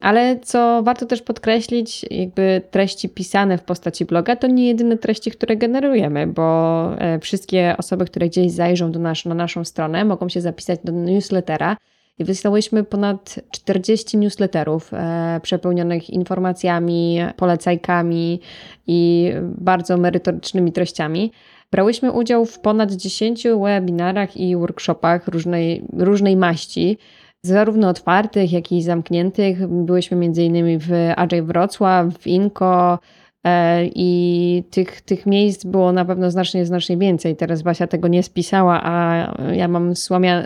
Ale 0.00 0.38
co 0.42 0.82
warto 0.82 1.06
też 1.06 1.22
podkreślić, 1.22 2.06
jakby 2.10 2.62
treści 2.70 3.08
pisane 3.08 3.58
w 3.58 3.62
postaci 3.62 4.04
bloga 4.04 4.36
to 4.36 4.46
nie 4.46 4.66
jedyne 4.66 4.98
treści, 4.98 5.30
które 5.30 5.56
generujemy, 5.56 6.26
bo 6.26 6.88
e, 6.98 7.18
wszystkie 7.18 7.74
osoby, 7.78 8.04
które 8.04 8.28
gdzieś 8.28 8.52
zajrzą 8.52 8.92
do 8.92 8.98
nas, 8.98 9.24
na 9.24 9.34
naszą 9.34 9.64
stronę, 9.64 10.04
mogą 10.04 10.28
się 10.28 10.40
zapisać 10.40 10.80
do 10.84 10.92
newslettera. 10.92 11.76
I 12.18 12.24
wysyłałyśmy 12.24 12.84
ponad 12.84 13.40
40 13.50 14.18
newsletterów 14.18 14.94
e, 14.94 15.40
przepełnionych 15.42 16.10
informacjami, 16.10 17.18
polecajkami 17.36 18.40
i 18.86 19.32
bardzo 19.42 19.96
merytorycznymi 19.96 20.72
treściami. 20.72 21.32
Brałyśmy 21.70 22.12
udział 22.12 22.44
w 22.46 22.58
ponad 22.58 22.92
10 22.92 23.46
webinarach 23.64 24.36
i 24.36 24.56
workshopach 24.56 25.28
różnej, 25.28 25.82
różnej 25.92 26.36
maści 26.36 26.98
zarówno 27.42 27.88
otwartych, 27.88 28.52
jak 28.52 28.72
i 28.72 28.82
zamkniętych. 28.82 29.66
Byłyśmy 29.68 30.16
m.in. 30.16 30.78
w 30.78 30.90
Agile 31.16 31.42
Wrocław, 31.42 32.18
w 32.18 32.26
Inko 32.26 32.98
e, 33.44 33.86
i 33.86 34.64
tych, 34.70 35.00
tych 35.00 35.26
miejsc 35.26 35.64
było 35.64 35.92
na 35.92 36.04
pewno 36.04 36.30
znacznie, 36.30 36.66
znacznie 36.66 36.96
więcej. 36.96 37.36
Teraz 37.36 37.62
Basia 37.62 37.86
tego 37.86 38.08
nie 38.08 38.22
spisała, 38.22 38.80
a 38.84 39.26
ja 39.52 39.68
mam 39.68 39.96
słomia, 39.96 40.44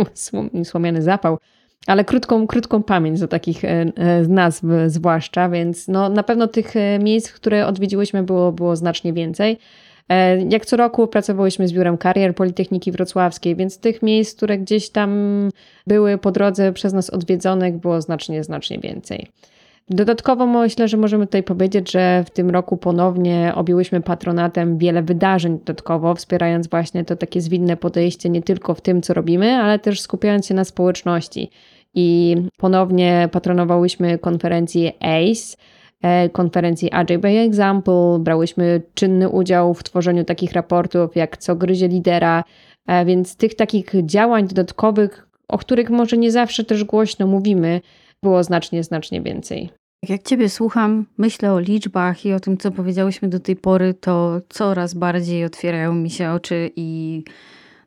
słomiany 0.64 1.02
zapał 1.02 1.38
ale 1.86 2.04
krótką, 2.04 2.46
krótką 2.46 2.82
pamięć 2.82 3.20
do 3.20 3.28
takich 3.28 3.64
e, 3.64 3.68
e, 3.68 4.22
nazw 4.28 4.62
zwłaszcza, 4.86 5.48
więc 5.48 5.88
no, 5.88 6.08
na 6.08 6.22
pewno 6.22 6.46
tych 6.46 6.74
miejsc, 7.00 7.32
które 7.32 7.66
odwiedziłyśmy 7.66 8.22
było, 8.22 8.52
było 8.52 8.76
znacznie 8.76 9.12
więcej. 9.12 9.58
E, 10.08 10.42
jak 10.42 10.66
co 10.66 10.76
roku 10.76 11.06
pracowałyśmy 11.06 11.68
z 11.68 11.72
Biurem 11.72 11.98
Karier 11.98 12.34
Politechniki 12.34 12.92
Wrocławskiej, 12.92 13.56
więc 13.56 13.78
tych 13.78 14.02
miejsc, 14.02 14.36
które 14.36 14.58
gdzieś 14.58 14.90
tam 14.90 15.10
były 15.86 16.18
po 16.18 16.32
drodze 16.32 16.72
przez 16.72 16.92
nas 16.92 17.10
odwiedzonych, 17.10 17.76
było 17.76 18.00
znacznie, 18.00 18.44
znacznie 18.44 18.78
więcej. 18.78 19.28
Dodatkowo 19.90 20.46
myślę, 20.46 20.88
że 20.88 20.96
możemy 20.96 21.26
tutaj 21.26 21.42
powiedzieć, 21.42 21.92
że 21.92 22.24
w 22.26 22.30
tym 22.30 22.50
roku 22.50 22.76
ponownie 22.76 23.52
objęłyśmy 23.54 24.00
patronatem 24.00 24.78
wiele 24.78 25.02
wydarzeń 25.02 25.58
dodatkowo, 25.58 26.14
wspierając 26.14 26.68
właśnie 26.68 27.04
to 27.04 27.16
takie 27.16 27.40
zwinne 27.40 27.76
podejście 27.76 28.28
nie 28.30 28.42
tylko 28.42 28.74
w 28.74 28.80
tym, 28.80 29.02
co 29.02 29.14
robimy, 29.14 29.52
ale 29.52 29.78
też 29.78 30.00
skupiając 30.00 30.46
się 30.46 30.54
na 30.54 30.64
społeczności. 30.64 31.50
I 31.94 32.36
ponownie 32.56 33.28
patronowałyśmy 33.32 34.18
konferencję 34.18 34.92
ACE, 35.00 35.56
konferencji 36.32 36.92
Agile 36.92 37.18
by 37.18 37.28
Example, 37.28 38.18
brałyśmy 38.20 38.82
czynny 38.94 39.28
udział 39.28 39.74
w 39.74 39.82
tworzeniu 39.82 40.24
takich 40.24 40.52
raportów 40.52 41.16
jak 41.16 41.36
Co 41.36 41.56
gryzie 41.56 41.88
lidera, 41.88 42.44
e, 42.86 43.04
więc 43.04 43.36
tych 43.36 43.54
takich 43.54 43.92
działań 44.02 44.48
dodatkowych, 44.48 45.28
o 45.48 45.58
których 45.58 45.90
może 45.90 46.16
nie 46.16 46.32
zawsze 46.32 46.64
też 46.64 46.84
głośno 46.84 47.26
mówimy, 47.26 47.80
było 48.22 48.44
znacznie, 48.44 48.84
znacznie 48.84 49.22
więcej. 49.22 49.70
Jak 50.08 50.22
Ciebie 50.22 50.48
słucham, 50.48 51.06
myślę 51.18 51.52
o 51.52 51.60
liczbach 51.60 52.26
i 52.26 52.32
o 52.32 52.40
tym, 52.40 52.56
co 52.58 52.70
powiedziałyśmy 52.70 53.28
do 53.28 53.40
tej 53.40 53.56
pory, 53.56 53.94
to 53.94 54.40
coraz 54.48 54.94
bardziej 54.94 55.44
otwierają 55.44 55.94
mi 55.94 56.10
się 56.10 56.30
oczy 56.30 56.70
i 56.76 57.22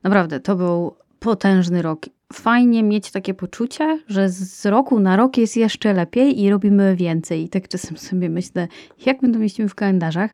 naprawdę 0.04 0.40
to 0.40 0.56
był 0.56 0.96
potężny 1.20 1.82
rok 1.82 2.06
fajnie 2.34 2.84
mieć 2.84 3.12
takie 3.12 3.34
poczucie, 3.34 4.00
że 4.08 4.30
z 4.30 4.66
roku 4.66 5.00
na 5.00 5.16
rok 5.16 5.38
jest 5.38 5.58
jeszcze 5.58 5.94
lepiej 5.94 6.42
i 6.42 6.50
robimy 6.50 6.96
więcej. 6.96 7.44
I 7.44 7.50
tak 7.50 7.68
czasem 7.68 7.98
sobie 7.98 8.30
myślę, 8.30 8.68
jak 9.06 9.22
my 9.22 9.32
to 9.32 9.40
mieścimy 9.40 9.70
w 9.70 9.76
kalendarzach. 9.76 10.32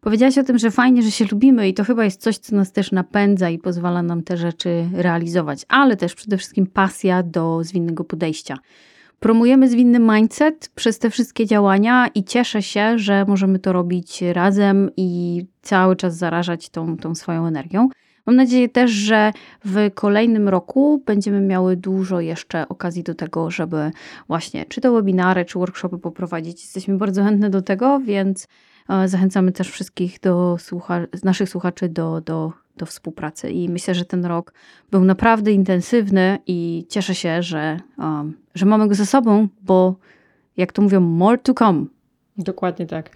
Powiedziałaś 0.00 0.38
o 0.38 0.42
tym, 0.42 0.58
że 0.58 0.70
fajnie, 0.70 1.02
że 1.02 1.10
się 1.10 1.24
lubimy 1.32 1.68
i 1.68 1.74
to 1.74 1.84
chyba 1.84 2.04
jest 2.04 2.22
coś, 2.22 2.38
co 2.38 2.56
nas 2.56 2.72
też 2.72 2.92
napędza 2.92 3.50
i 3.50 3.58
pozwala 3.58 4.02
nam 4.02 4.22
te 4.22 4.36
rzeczy 4.36 4.88
realizować, 4.92 5.64
ale 5.68 5.96
też 5.96 6.14
przede 6.14 6.36
wszystkim 6.36 6.66
pasja 6.66 7.22
do 7.22 7.64
zwinnego 7.64 8.04
podejścia. 8.04 8.58
Promujemy 9.20 9.68
zwinny 9.68 9.98
mindset 9.98 10.70
przez 10.74 10.98
te 10.98 11.10
wszystkie 11.10 11.46
działania 11.46 12.08
i 12.14 12.24
cieszę 12.24 12.62
się, 12.62 12.98
że 12.98 13.24
możemy 13.28 13.58
to 13.58 13.72
robić 13.72 14.22
razem 14.22 14.90
i 14.96 15.42
cały 15.62 15.96
czas 15.96 16.16
zarażać 16.16 16.68
tą, 16.68 16.96
tą 16.96 17.14
swoją 17.14 17.46
energią. 17.46 17.88
Mam 18.26 18.36
nadzieję 18.36 18.68
też, 18.68 18.90
że 18.90 19.32
w 19.64 19.90
kolejnym 19.94 20.48
roku 20.48 21.02
będziemy 21.06 21.40
miały 21.40 21.76
dużo 21.76 22.20
jeszcze 22.20 22.68
okazji 22.68 23.02
do 23.02 23.14
tego, 23.14 23.50
żeby 23.50 23.90
właśnie 24.28 24.64
czy 24.64 24.80
to 24.80 24.92
webinary, 24.92 25.44
czy 25.44 25.58
workshopy 25.58 25.98
poprowadzić. 25.98 26.62
Jesteśmy 26.62 26.96
bardzo 26.96 27.24
chętne 27.24 27.50
do 27.50 27.62
tego, 27.62 28.00
więc 28.00 28.48
e, 28.88 29.08
zachęcamy 29.08 29.52
też 29.52 29.70
wszystkich 29.70 30.20
do 30.20 30.56
słucha 30.58 31.00
naszych 31.24 31.48
słuchaczy 31.48 31.88
do, 31.88 32.20
do, 32.20 32.52
do 32.76 32.86
współpracy. 32.86 33.50
I 33.50 33.68
myślę, 33.68 33.94
że 33.94 34.04
ten 34.04 34.24
rok 34.24 34.52
był 34.90 35.04
naprawdę 35.04 35.52
intensywny 35.52 36.38
i 36.46 36.86
cieszę 36.88 37.14
się, 37.14 37.42
że, 37.42 37.80
um, 37.98 38.36
że 38.54 38.66
mamy 38.66 38.88
go 38.88 38.94
ze 38.94 39.06
sobą, 39.06 39.48
bo 39.62 39.96
jak 40.56 40.72
to 40.72 40.82
mówią, 40.82 41.00
more 41.00 41.38
to 41.38 41.54
come. 41.54 41.84
Dokładnie 42.38 42.86
tak. 42.86 43.10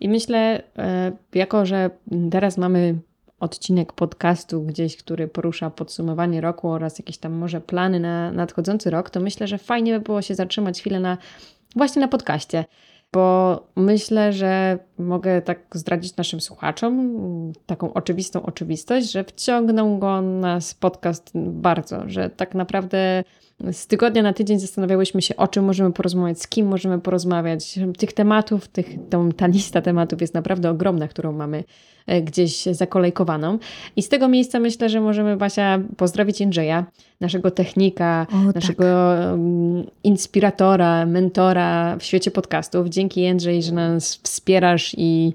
I 0.00 0.08
myślę, 0.08 0.62
e, 0.78 1.12
jako 1.34 1.66
że 1.66 1.90
teraz 2.30 2.58
mamy 2.58 2.98
odcinek 3.42 3.92
podcastu 3.92 4.62
gdzieś, 4.62 4.96
który 4.96 5.28
porusza 5.28 5.70
podsumowanie 5.70 6.40
roku 6.40 6.68
oraz 6.70 6.98
jakieś 6.98 7.18
tam 7.18 7.32
może 7.32 7.60
plany 7.60 8.00
na 8.00 8.32
nadchodzący 8.32 8.90
rok, 8.90 9.10
to 9.10 9.20
myślę, 9.20 9.46
że 9.46 9.58
fajnie 9.58 9.92
by 9.92 10.00
było 10.00 10.22
się 10.22 10.34
zatrzymać 10.34 10.80
chwilę 10.80 11.00
na 11.00 11.18
właśnie 11.76 12.02
na 12.02 12.08
podcaście, 12.08 12.64
bo 13.12 13.66
myślę, 13.76 14.32
że 14.32 14.78
mogę 14.98 15.42
tak 15.42 15.58
zdradzić 15.74 16.16
naszym 16.16 16.40
słuchaczom 16.40 17.12
taką 17.66 17.94
oczywistą 17.94 18.42
oczywistość, 18.42 19.12
że 19.12 19.24
wciągnął 19.24 19.98
go 19.98 20.22
nas 20.22 20.74
podcast 20.74 21.30
bardzo, 21.34 22.02
że 22.06 22.30
tak 22.30 22.54
naprawdę 22.54 23.24
z 23.72 23.86
tygodnia 23.86 24.22
na 24.22 24.32
tydzień 24.32 24.58
zastanawiałyśmy 24.58 25.22
się, 25.22 25.36
o 25.36 25.48
czym 25.48 25.64
możemy 25.64 25.92
porozmawiać, 25.92 26.42
z 26.42 26.48
kim 26.48 26.66
możemy 26.66 26.98
porozmawiać. 27.00 27.78
Tych 27.98 28.12
tematów, 28.12 28.68
tych, 28.68 28.86
tą, 29.10 29.32
ta 29.32 29.46
lista 29.46 29.82
tematów 29.82 30.20
jest 30.20 30.34
naprawdę 30.34 30.70
ogromna, 30.70 31.08
którą 31.08 31.32
mamy 31.32 31.64
e, 32.06 32.22
gdzieś 32.22 32.64
zakolejkowaną. 32.64 33.58
I 33.96 34.02
z 34.02 34.08
tego 34.08 34.28
miejsca 34.28 34.60
myślę, 34.60 34.88
że 34.88 35.00
możemy, 35.00 35.36
Basia, 35.36 35.80
pozdrowić 35.96 36.40
Jędrzeja, 36.40 36.86
naszego 37.20 37.50
technika, 37.50 38.26
o, 38.28 38.46
tak. 38.46 38.54
naszego 38.54 38.84
tak. 38.84 39.40
inspiratora, 40.04 41.06
mentora 41.06 41.96
w 41.96 42.04
świecie 42.04 42.30
podcastów. 42.30 42.88
Dzięki 42.88 43.20
Jędrzej, 43.20 43.62
że 43.62 43.72
nas 43.72 44.14
wspierasz 44.22 44.94
i 44.98 45.32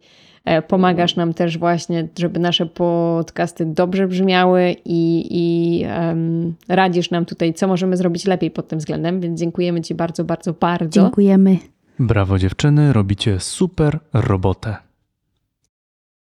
pomagasz 0.68 1.16
nam 1.16 1.34
też 1.34 1.58
właśnie, 1.58 2.08
żeby 2.20 2.40
nasze 2.40 2.66
podcasty 2.66 3.66
dobrze 3.66 4.08
brzmiały 4.08 4.76
i, 4.86 5.28
i 5.32 5.86
um, 5.86 6.56
radzisz 6.68 7.12
nam 7.12 7.26
tutaj, 7.26 7.54
co 7.54 7.68
możemy 7.68 7.98
zrobić 7.98 8.26
lepiej 8.26 8.52
pod 8.52 8.68
tym 8.68 8.80
względem, 8.80 9.22
więc 9.22 9.40
dziękujemy 9.40 9.82
Ci 9.82 9.96
bardzo, 9.96 10.24
bardzo, 10.24 10.54
bardzo. 10.54 11.02
Dziękujemy. 11.02 11.58
Brawo 12.00 12.40
dziewczyny, 12.40 12.94
robicie 12.94 13.40
super 13.40 14.00
robotę. 14.14 14.76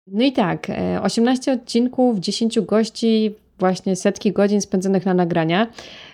No 0.06 0.24
i 0.24 0.32
tak, 0.32 0.66
18 1.02 1.52
e, 1.52 1.54
odcinków, 1.54 2.18
10 2.18 2.60
gości, 2.60 3.34
właśnie 3.58 3.96
setki 3.96 4.32
godzin 4.32 4.60
spędzonych 4.60 5.06
na 5.06 5.14
nagrania. 5.14 5.66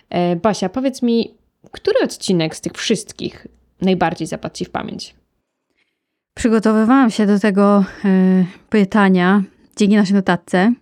E, 0.09 0.35
Basia, 0.35 0.69
powiedz 0.69 1.01
mi, 1.01 1.33
który 1.71 1.99
odcinek 2.03 2.55
z 2.55 2.61
tych 2.61 2.73
wszystkich 2.73 3.47
najbardziej 3.81 4.27
zapadł 4.27 4.55
Ci 4.55 4.65
w 4.65 4.69
pamięć? 4.69 5.15
Przygotowywałam 6.33 7.09
się 7.09 7.25
do 7.25 7.39
tego 7.39 7.85
y, 8.05 8.45
pytania 8.69 9.43
dzięki 9.75 9.95
naszej 9.95 10.15
notatce. 10.15 10.73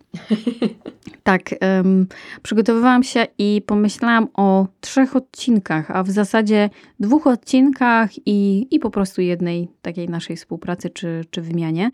tak, 1.22 1.54
um, 1.60 2.06
przygotowywałam 2.42 3.02
się 3.02 3.26
i 3.38 3.62
pomyślałam 3.66 4.28
o 4.34 4.66
trzech 4.80 5.16
odcinkach, 5.16 5.90
a 5.90 6.02
w 6.02 6.10
zasadzie 6.10 6.70
dwóch 7.00 7.26
odcinkach 7.26 8.10
i, 8.26 8.68
i 8.70 8.78
po 8.78 8.90
prostu 8.90 9.20
jednej 9.20 9.68
takiej 9.82 10.08
naszej 10.08 10.36
współpracy 10.36 10.90
czy, 10.90 11.24
czy 11.30 11.42
wymianie. 11.42 11.90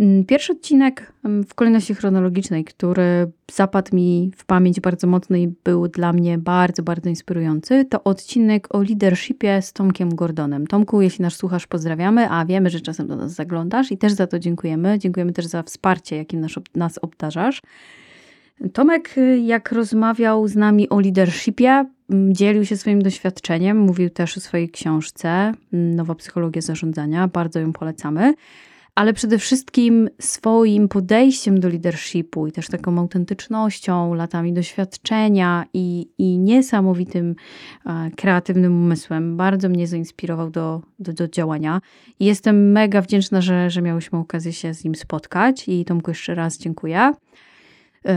Mm, 0.00 0.24
pierwszy 0.24 0.52
odcinek 0.52 1.12
w 1.24 1.54
kolejności 1.54 1.94
chronologicznej, 1.94 2.64
który 2.64 3.30
zapadł 3.52 3.96
mi 3.96 4.32
w 4.36 4.44
pamięć 4.44 4.80
bardzo 4.80 5.06
mocno 5.06 5.36
i 5.36 5.54
był 5.64 5.88
dla 5.88 6.12
mnie 6.12 6.38
bardzo, 6.38 6.82
bardzo 6.82 7.08
inspirujący, 7.08 7.84
to 7.84 8.04
odcinek 8.04 8.74
o 8.74 8.82
leadershipie 8.82 9.62
z 9.62 9.72
Tomkiem 9.72 10.14
Gordonem. 10.14 10.66
Tomku, 10.66 11.02
jeśli 11.02 11.22
nas 11.22 11.34
słuchasz, 11.34 11.66
pozdrawiamy, 11.66 12.30
a 12.30 12.44
wiemy, 12.44 12.70
że 12.70 12.80
czasem 12.80 13.06
do 13.06 13.16
nas 13.16 13.32
zaglądasz 13.32 13.92
i 13.92 13.98
też 13.98 14.12
za 14.12 14.26
to 14.26 14.38
dziękujemy. 14.38 14.98
Dziękujemy 14.98 15.32
też 15.32 15.46
za 15.46 15.62
wsparcie, 15.62 16.16
jakim 16.16 16.40
nas, 16.40 16.52
nas 16.74 16.98
obdarzasz. 16.98 17.62
Tomek, 18.72 19.18
y, 19.18 19.38
jak 19.38 19.72
rozmawiał 19.72 20.48
z 20.48 20.56
nami 20.56 20.88
o 20.88 21.00
leadershipie, 21.00 21.84
dzielił 22.30 22.64
się 22.64 22.76
swoim 22.76 23.02
doświadczeniem, 23.02 23.78
mówił 23.78 24.10
też 24.10 24.36
o 24.36 24.40
swojej 24.40 24.68
książce 24.70 25.52
Nowa 25.72 26.14
Psychologia 26.14 26.62
Zarządzania, 26.62 27.28
bardzo 27.28 27.60
ją 27.60 27.72
polecamy 27.72 28.34
ale 28.98 29.12
przede 29.12 29.38
wszystkim 29.38 30.10
swoim 30.20 30.88
podejściem 30.88 31.60
do 31.60 31.68
leadershipu 31.68 32.46
i 32.46 32.52
też 32.52 32.68
taką 32.68 32.98
autentycznością, 32.98 34.14
latami 34.14 34.52
doświadczenia 34.52 35.64
i, 35.74 36.08
i 36.18 36.38
niesamowitym 36.38 37.34
e, 37.86 38.10
kreatywnym 38.16 38.82
umysłem 38.84 39.36
bardzo 39.36 39.68
mnie 39.68 39.86
zainspirował 39.86 40.50
do, 40.50 40.82
do, 40.98 41.12
do 41.12 41.28
działania. 41.28 41.80
I 42.20 42.24
jestem 42.24 42.72
mega 42.72 43.00
wdzięczna, 43.00 43.40
że, 43.40 43.70
że 43.70 43.82
miałyśmy 43.82 44.18
okazję 44.18 44.52
się 44.52 44.74
z 44.74 44.84
nim 44.84 44.94
spotkać 44.94 45.68
i 45.68 45.84
Tomku 45.84 46.10
jeszcze 46.10 46.34
raz 46.34 46.58
dziękuję. 46.58 47.12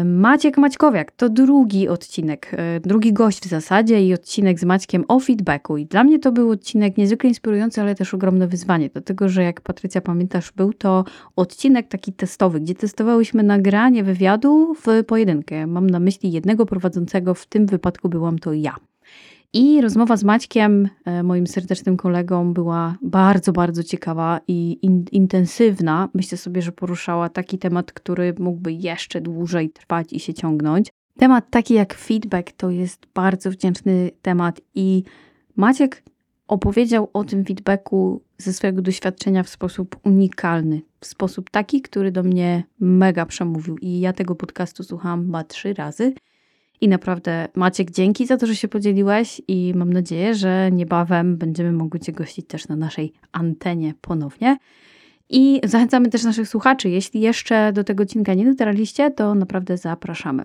Maciek 0.05 0.57
Maćkowiak 0.57 1.11
to 1.11 1.29
drugi 1.29 1.87
odcinek, 1.87 2.51
e, 2.57 2.79
drugi 2.79 3.13
gość 3.13 3.39
w 3.39 3.49
zasadzie 3.49 4.07
i 4.07 4.13
odcinek 4.13 4.59
z 4.59 4.63
Maćkiem 4.63 5.05
o 5.07 5.19
feedbacku. 5.19 5.77
I 5.77 5.85
dla 5.85 6.03
mnie 6.03 6.19
to 6.19 6.31
był 6.31 6.49
odcinek 6.49 6.97
niezwykle 6.97 7.29
inspirujący, 7.29 7.81
ale 7.81 7.95
też 7.95 8.13
ogromne 8.13 8.47
wyzwanie, 8.47 8.89
dlatego 8.89 9.29
że 9.29 9.43
jak 9.43 9.61
Patrycja 9.61 10.01
pamiętasz, 10.01 10.51
był 10.51 10.73
to 10.73 11.05
odcinek 11.35 11.87
taki 11.87 12.13
testowy, 12.13 12.59
gdzie 12.59 12.75
testowałyśmy 12.75 13.43
nagranie 13.43 14.03
wywiadu 14.03 14.73
w 14.73 15.03
pojedynkę. 15.03 15.67
Mam 15.67 15.89
na 15.89 15.99
myśli 15.99 16.31
jednego 16.31 16.65
prowadzącego, 16.65 17.33
w 17.33 17.45
tym 17.45 17.65
wypadku 17.65 18.09
byłam 18.09 18.39
to 18.39 18.53
ja. 18.53 18.75
I 19.53 19.81
rozmowa 19.81 20.17
z 20.17 20.23
Maćkiem, 20.23 20.89
e, 21.05 21.23
moim 21.23 21.47
serdecznym 21.47 21.97
kolegą, 21.97 22.53
była 22.53 22.97
bardzo, 23.01 23.51
bardzo 23.51 23.83
ciekawa 23.83 24.39
i 24.47 24.79
in, 24.81 25.05
intensywna. 25.11 26.09
Myślę 26.13 26.37
sobie, 26.37 26.61
że 26.61 26.71
poruszała 26.71 27.29
taki 27.29 27.57
temat, 27.57 27.91
który 27.91 28.33
mógłby 28.39 28.73
jeszcze 28.73 29.21
dłużej 29.21 29.69
trwać 29.69 30.13
i 30.13 30.19
się 30.19 30.33
ciągnąć. 30.33 30.89
Temat 31.17 31.49
taki 31.49 31.73
jak 31.73 31.93
feedback 31.93 32.51
to 32.51 32.69
jest 32.69 33.07
bardzo 33.13 33.51
wdzięczny 33.51 34.11
temat 34.21 34.61
i 34.75 35.03
Maciek 35.55 36.03
opowiedział 36.47 37.09
o 37.13 37.23
tym 37.23 37.45
feedbacku 37.45 38.21
ze 38.37 38.53
swojego 38.53 38.81
doświadczenia 38.81 39.43
w 39.43 39.49
sposób 39.49 39.95
unikalny, 40.03 40.81
w 40.99 41.05
sposób 41.05 41.49
taki, 41.49 41.81
który 41.81 42.11
do 42.11 42.23
mnie 42.23 42.63
mega 42.79 43.25
przemówił. 43.25 43.77
I 43.77 43.99
ja 43.99 44.13
tego 44.13 44.35
podcastu 44.35 44.83
słuchałam 44.83 45.25
chyba 45.25 45.43
trzy 45.43 45.73
razy. 45.73 46.13
I 46.81 46.87
naprawdę, 46.87 47.47
Maciek, 47.55 47.91
dzięki 47.91 48.25
za 48.25 48.37
to, 48.37 48.45
że 48.45 48.55
się 48.55 48.67
podzieliłeś 48.67 49.41
i 49.47 49.73
mam 49.75 49.93
nadzieję, 49.93 50.35
że 50.35 50.69
niebawem 50.71 51.37
będziemy 51.37 51.71
mogli 51.71 51.99
Cię 51.99 52.11
gościć 52.11 52.47
też 52.47 52.67
na 52.67 52.75
naszej 52.75 53.13
antenie 53.31 53.93
ponownie. 54.01 54.57
I 55.29 55.61
zachęcamy 55.63 56.09
też 56.09 56.23
naszych 56.23 56.47
słuchaczy, 56.47 56.89
jeśli 56.89 57.21
jeszcze 57.21 57.73
do 57.73 57.83
tego 57.83 58.03
odcinka 58.03 58.33
nie 58.33 58.45
dotarliście, 58.45 59.11
to 59.11 59.35
naprawdę 59.35 59.77
zapraszamy. 59.77 60.43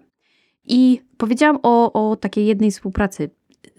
I 0.65 1.01
powiedziałam 1.17 1.59
o, 1.63 1.93
o 2.11 2.17
takiej 2.17 2.47
jednej 2.47 2.71
współpracy. 2.71 3.31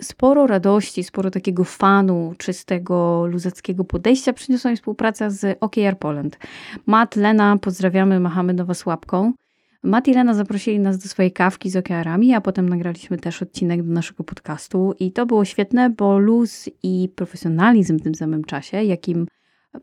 Sporo 0.01 0.47
radości, 0.47 1.03
sporo 1.03 1.31
takiego 1.31 1.63
fanu, 1.63 2.33
czystego, 2.37 3.25
luzackiego 3.25 3.83
podejścia 3.83 4.33
przyniosła 4.33 4.71
mi 4.71 4.77
współpraca 4.77 5.29
z 5.29 5.57
OKR 5.59 5.97
Poland. 5.99 6.37
Matt, 6.85 7.15
Lena, 7.15 7.57
pozdrawiamy, 7.57 8.19
machamy 8.19 8.53
do 8.53 8.65
Was 8.65 8.85
łapką. 8.85 9.33
Matt 9.83 10.07
i 10.07 10.13
Lena 10.13 10.33
zaprosili 10.33 10.79
nas 10.79 10.97
do 10.97 11.09
swojej 11.09 11.31
kawki 11.31 11.69
z 11.69 11.75
okearami, 11.75 12.33
a 12.33 12.41
potem 12.41 12.69
nagraliśmy 12.69 13.17
też 13.17 13.41
odcinek 13.41 13.83
do 13.83 13.93
naszego 13.93 14.23
podcastu 14.23 14.93
i 14.99 15.11
to 15.11 15.25
było 15.25 15.45
świetne, 15.45 15.89
bo 15.89 16.19
luz 16.19 16.69
i 16.83 17.09
profesjonalizm 17.15 17.99
w 17.99 18.03
tym 18.03 18.15
samym 18.15 18.43
czasie, 18.43 18.83
jakim 18.83 19.27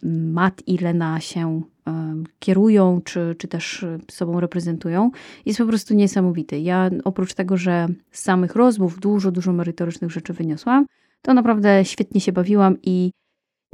Matt 0.03 0.63
i 0.67 0.79
Lena 0.79 1.21
się 1.21 1.63
um, 1.87 2.25
kierują, 2.39 3.01
czy, 3.05 3.35
czy 3.39 3.49
też 3.49 3.87
sobą 4.11 4.41
reprezentują, 4.41 5.11
jest 5.47 5.59
po 5.59 5.67
prostu 5.67 5.95
niesamowity. 5.95 6.59
Ja 6.59 6.91
oprócz 7.05 7.35
tego, 7.35 7.57
że 7.57 7.87
z 8.11 8.21
samych 8.21 8.57
rozmów 8.57 9.01
dużo, 9.01 9.31
dużo 9.31 9.53
merytorycznych 9.53 10.11
rzeczy 10.11 10.33
wyniosłam, 10.33 10.87
to 11.23 11.35
naprawdę 11.35 11.85
świetnie 11.85 12.21
się 12.21 12.33
bawiłam 12.33 12.77
i 12.83 13.11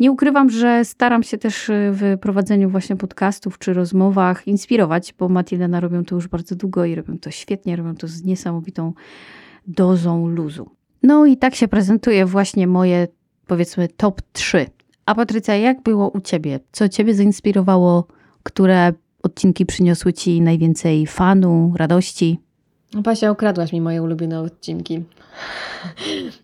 nie 0.00 0.12
ukrywam, 0.12 0.50
że 0.50 0.84
staram 0.84 1.22
się 1.22 1.38
też 1.38 1.68
y, 1.68 1.90
w 1.92 2.18
prowadzeniu 2.20 2.70
właśnie 2.70 2.96
podcastów 2.96 3.58
czy 3.58 3.74
rozmowach 3.74 4.46
inspirować, 4.46 5.14
bo 5.18 5.28
Matilena 5.28 5.80
robią 5.80 6.04
to 6.04 6.14
już 6.14 6.28
bardzo 6.28 6.56
długo 6.56 6.84
i 6.84 6.94
robią 6.94 7.18
to 7.18 7.30
świetnie, 7.30 7.76
robią 7.76 7.94
to 7.94 8.08
z 8.08 8.22
niesamowitą 8.22 8.92
dozą 9.66 10.28
luzu. 10.28 10.70
No 11.02 11.26
i 11.26 11.36
tak 11.36 11.54
się 11.54 11.68
prezentuje 11.68 12.26
właśnie 12.26 12.66
moje, 12.66 13.08
powiedzmy, 13.46 13.88
top 13.88 14.22
3. 14.32 14.66
A 15.06 15.14
Patrycja, 15.14 15.56
jak 15.56 15.82
było 15.82 16.08
u 16.08 16.20
Ciebie? 16.20 16.60
Co 16.72 16.88
Ciebie 16.88 17.14
zainspirowało? 17.14 18.06
Które 18.42 18.92
odcinki 19.22 19.66
przyniosły 19.66 20.12
Ci 20.12 20.40
najwięcej 20.40 21.06
fanu, 21.06 21.72
radości? 21.76 22.40
Basia, 22.94 23.32
ukradłaś 23.32 23.72
mi 23.72 23.80
moje 23.80 24.02
ulubione 24.02 24.40
odcinki. 24.40 25.04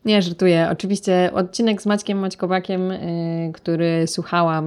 Nie, 0.04 0.22
żartuję. 0.22 0.68
Oczywiście 0.72 1.30
odcinek 1.34 1.82
z 1.82 1.86
Maćkiem 1.86 2.18
Maćkowakiem, 2.18 2.90
yy, 2.90 3.52
który 3.52 4.06
słuchałam 4.06 4.66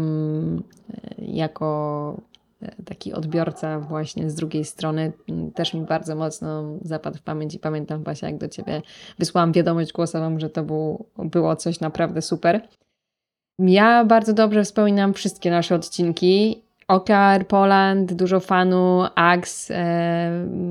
yy, 1.18 1.26
jako 1.28 2.18
yy, 2.62 2.70
taki 2.86 3.14
odbiorca 3.14 3.80
właśnie 3.80 4.30
z 4.30 4.36
drugiej 4.36 4.66
strony, 4.66 5.12
też 5.56 5.74
mi 5.74 5.82
bardzo 5.82 6.16
mocno 6.16 6.64
zapadł 6.82 7.18
w 7.18 7.22
pamięć 7.22 7.56
i 7.56 7.60
pamiętam 7.60 8.04
Basia, 8.04 8.28
jak 8.28 8.38
do 8.38 8.48
Ciebie 8.48 8.82
wysłałam 9.20 9.52
wiadomość 9.52 9.92
głosową, 9.92 10.40
że 10.40 10.50
to 10.50 10.64
był, 10.64 11.06
było 11.18 11.56
coś 11.56 11.80
naprawdę 11.80 12.22
super. 12.22 12.68
Ja 13.60 14.06
bardzo 14.06 14.34
dobrze 14.34 14.64
wspominam 14.64 15.14
wszystkie 15.14 15.52
nasze 15.52 15.76
odcinki 15.76 16.62
OKR 16.90 17.48
Poland, 17.48 18.14
dużo 18.14 18.40
fanu, 18.40 19.04
AX. 19.16 19.72
E, 19.72 19.76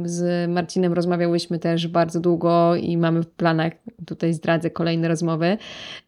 z 0.05 0.51
Marcinem 0.51 0.93
rozmawiałyśmy 0.93 1.59
też 1.59 1.89
bardzo 1.89 2.21
długo 2.21 2.77
i 2.77 2.97
mamy 2.97 3.23
w 3.23 3.31
planach, 3.31 3.73
tutaj 4.07 4.33
zdradzę 4.33 4.71
kolejne 4.71 5.09
rozmowy. 5.09 5.59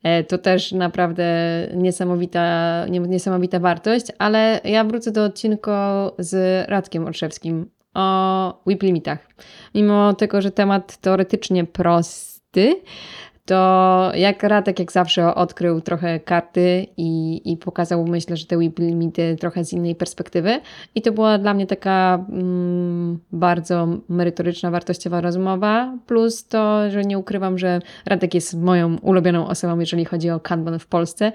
E, 0.03 0.25
to 0.25 0.39
też 0.39 0.73
naprawdę 0.73 1.25
niesamowita, 1.75 2.87
niesamowita 2.89 3.59
wartość, 3.59 4.07
ale 4.19 4.61
ja 4.65 4.85
wrócę 4.85 5.11
do 5.11 5.25
odcinka 5.25 6.11
z 6.19 6.65
Radkiem 6.69 7.07
Olszewskim 7.07 7.71
o 7.95 8.63
WIP 8.67 8.83
limitach. 8.83 9.19
Mimo 9.75 10.15
tego, 10.15 10.43
że 10.43 10.51
temat 10.51 10.97
teoretycznie 10.97 11.65
prosty, 11.65 12.77
to 13.45 14.13
jak 14.15 14.43
Radek 14.43 14.79
jak 14.79 14.93
zawsze 14.93 15.35
odkrył 15.35 15.81
trochę 15.81 16.21
karty 16.21 16.87
i, 16.97 17.41
i 17.53 17.57
pokazał 17.57 18.07
myślę, 18.07 18.37
że 18.37 18.47
te 18.47 18.57
whip 18.57 18.79
limity 18.79 19.37
trochę 19.41 19.65
z 19.65 19.73
innej 19.73 19.95
perspektywy. 19.95 20.61
I 20.95 21.03
to 21.03 21.13
była 21.13 21.39
dla 21.39 21.55
mnie 21.55 21.67
taka 21.67 22.25
mm, 22.29 23.19
bardzo 23.33 23.89
merytoryczna, 24.09 24.71
wartościowa 24.71 25.21
rozmowa, 25.21 25.99
plus 26.07 26.47
to, 26.47 26.91
że 26.91 27.03
nie 27.03 27.19
ukrywam, 27.19 27.59
że 27.59 27.81
Radek 28.07 28.35
jest 28.35 28.61
moją 28.61 28.97
ulubioną 28.99 29.49
osobą, 29.49 29.79
jeżeli 29.79 30.05
chodzi 30.05 30.31
o 30.31 30.41
Kanban 30.41 30.79
w 30.79 30.87
Polsce. 30.87 31.33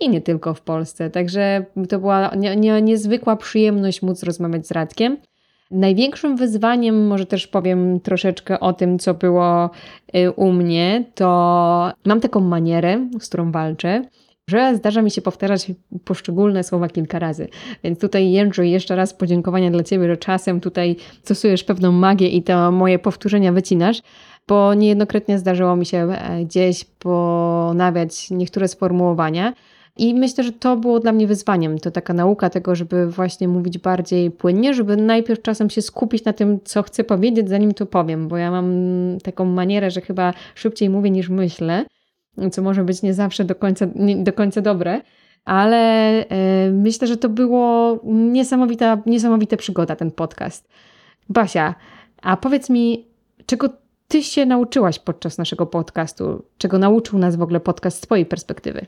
I 0.00 0.08
nie 0.08 0.20
tylko 0.20 0.54
w 0.54 0.60
Polsce, 0.60 1.10
także 1.10 1.64
to 1.88 1.98
była 1.98 2.30
nie, 2.36 2.56
nie, 2.56 2.82
niezwykła 2.82 3.36
przyjemność 3.36 4.02
móc 4.02 4.22
rozmawiać 4.22 4.66
z 4.66 4.70
Radkiem. 4.70 5.16
Największym 5.70 6.36
wyzwaniem, 6.36 7.06
może 7.06 7.26
też 7.26 7.46
powiem 7.46 8.00
troszeczkę 8.00 8.60
o 8.60 8.72
tym, 8.72 8.98
co 8.98 9.14
było 9.14 9.70
y, 10.16 10.32
u 10.32 10.52
mnie, 10.52 11.04
to 11.14 11.92
mam 12.06 12.20
taką 12.20 12.40
manierę, 12.40 13.08
z 13.20 13.28
którą 13.28 13.52
walczę, 13.52 14.02
że 14.50 14.76
zdarza 14.76 15.02
mi 15.02 15.10
się 15.10 15.22
powtarzać 15.22 15.72
poszczególne 16.04 16.64
słowa 16.64 16.88
kilka 16.88 17.18
razy. 17.18 17.48
Więc 17.84 17.98
tutaj 17.98 18.30
Jędrzej, 18.30 18.70
jeszcze 18.70 18.96
raz 18.96 19.14
podziękowania 19.14 19.70
dla 19.70 19.82
Ciebie, 19.82 20.08
że 20.08 20.16
czasem 20.16 20.60
tutaj 20.60 20.96
stosujesz 21.22 21.64
pewną 21.64 21.92
magię 21.92 22.28
i 22.28 22.42
to 22.42 22.72
moje 22.72 22.98
powtórzenia 22.98 23.52
wycinasz, 23.52 24.02
bo 24.48 24.74
niejednokrotnie 24.74 25.38
zdarzyło 25.38 25.76
mi 25.76 25.86
się 25.86 25.98
e, 25.98 26.44
gdzieś 26.44 26.84
ponawiać 26.84 28.30
niektóre 28.30 28.68
sformułowania. 28.68 29.52
I 29.98 30.14
myślę, 30.14 30.44
że 30.44 30.52
to 30.52 30.76
było 30.76 31.00
dla 31.00 31.12
mnie 31.12 31.26
wyzwaniem. 31.26 31.78
To 31.78 31.90
taka 31.90 32.14
nauka 32.14 32.50
tego, 32.50 32.74
żeby 32.74 33.10
właśnie 33.10 33.48
mówić 33.48 33.78
bardziej 33.78 34.30
płynnie, 34.30 34.74
żeby 34.74 34.96
najpierw 34.96 35.42
czasem 35.42 35.70
się 35.70 35.82
skupić 35.82 36.24
na 36.24 36.32
tym, 36.32 36.60
co 36.64 36.82
chcę 36.82 37.04
powiedzieć, 37.04 37.48
zanim 37.48 37.74
to 37.74 37.86
powiem, 37.86 38.28
bo 38.28 38.36
ja 38.36 38.50
mam 38.50 38.68
taką 39.22 39.44
manierę, 39.44 39.90
że 39.90 40.00
chyba 40.00 40.34
szybciej 40.54 40.90
mówię 40.90 41.10
niż 41.10 41.28
myślę, 41.28 41.84
co 42.52 42.62
może 42.62 42.84
być 42.84 43.02
nie 43.02 43.14
zawsze 43.14 43.44
do 43.44 43.54
końca, 43.54 43.86
do 44.16 44.32
końca 44.32 44.60
dobre. 44.60 45.00
Ale 45.44 45.76
e, 46.28 46.70
myślę, 46.70 47.08
że 47.08 47.16
to 47.16 47.28
było 47.28 47.98
niesamowita, 48.04 48.98
niesamowita 49.06 49.56
przygoda, 49.56 49.96
ten 49.96 50.10
podcast. 50.10 50.68
Basia, 51.28 51.74
a 52.22 52.36
powiedz 52.36 52.70
mi, 52.70 53.06
czego 53.46 53.68
ty 54.08 54.22
się 54.22 54.46
nauczyłaś 54.46 54.98
podczas 54.98 55.38
naszego 55.38 55.66
podcastu? 55.66 56.42
Czego 56.58 56.78
nauczył 56.78 57.18
nas 57.18 57.36
w 57.36 57.42
ogóle 57.42 57.60
podcast 57.60 57.96
z 57.96 58.00
twojej 58.00 58.26
perspektywy? 58.26 58.86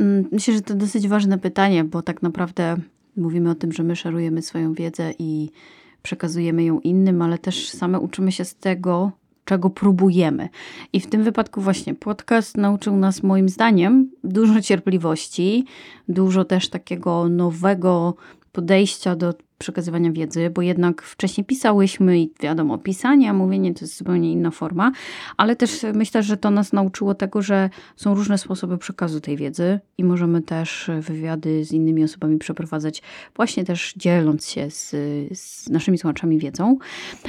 Mm, 0.00 0.28
myślę, 0.32 0.54
że 0.54 0.60
to 0.60 0.74
dosyć 0.74 1.08
ważne 1.08 1.38
pytanie, 1.38 1.84
bo 1.84 2.02
tak 2.02 2.22
naprawdę 2.22 2.76
mówimy 3.16 3.50
o 3.50 3.54
tym, 3.54 3.72
że 3.72 3.82
my 3.82 3.96
szarujemy 3.96 4.42
swoją 4.42 4.74
wiedzę 4.74 5.12
i 5.18 5.50
przekazujemy 6.02 6.64
ją 6.64 6.80
innym, 6.80 7.22
ale 7.22 7.38
też 7.38 7.70
same 7.70 8.00
uczymy 8.00 8.32
się 8.32 8.44
z 8.44 8.54
tego, 8.54 9.12
czego 9.44 9.70
próbujemy. 9.70 10.48
I 10.92 11.00
w 11.00 11.06
tym 11.06 11.22
wypadku 11.22 11.60
właśnie 11.60 11.94
podcast 11.94 12.56
nauczył 12.56 12.96
nas 12.96 13.22
moim 13.22 13.48
zdaniem 13.48 14.10
dużo 14.24 14.60
cierpliwości, 14.60 15.64
dużo 16.08 16.44
też 16.44 16.68
takiego 16.68 17.28
nowego 17.28 18.14
podejścia 18.52 19.16
do 19.16 19.34
przekazywania 19.60 20.12
wiedzy, 20.12 20.50
bo 20.50 20.62
jednak 20.62 21.02
wcześniej 21.02 21.44
pisałyśmy 21.44 22.20
i 22.20 22.32
wiadomo, 22.40 22.78
pisanie, 22.78 23.30
a 23.30 23.32
mówienie 23.32 23.74
to 23.74 23.80
jest 23.80 23.98
zupełnie 23.98 24.32
inna 24.32 24.50
forma, 24.50 24.92
ale 25.36 25.56
też 25.56 25.86
myślę, 25.94 26.22
że 26.22 26.36
to 26.36 26.50
nas 26.50 26.72
nauczyło 26.72 27.14
tego, 27.14 27.42
że 27.42 27.70
są 27.96 28.14
różne 28.14 28.38
sposoby 28.38 28.78
przekazu 28.78 29.20
tej 29.20 29.36
wiedzy 29.36 29.80
i 29.98 30.04
możemy 30.04 30.42
też 30.42 30.90
wywiady 31.00 31.64
z 31.64 31.72
innymi 31.72 32.04
osobami 32.04 32.38
przeprowadzać, 32.38 33.02
właśnie 33.36 33.64
też 33.64 33.94
dzieląc 33.96 34.48
się 34.48 34.70
z, 34.70 34.90
z 35.38 35.68
naszymi 35.68 35.98
słuchaczami 35.98 36.38
wiedzą. 36.38 36.78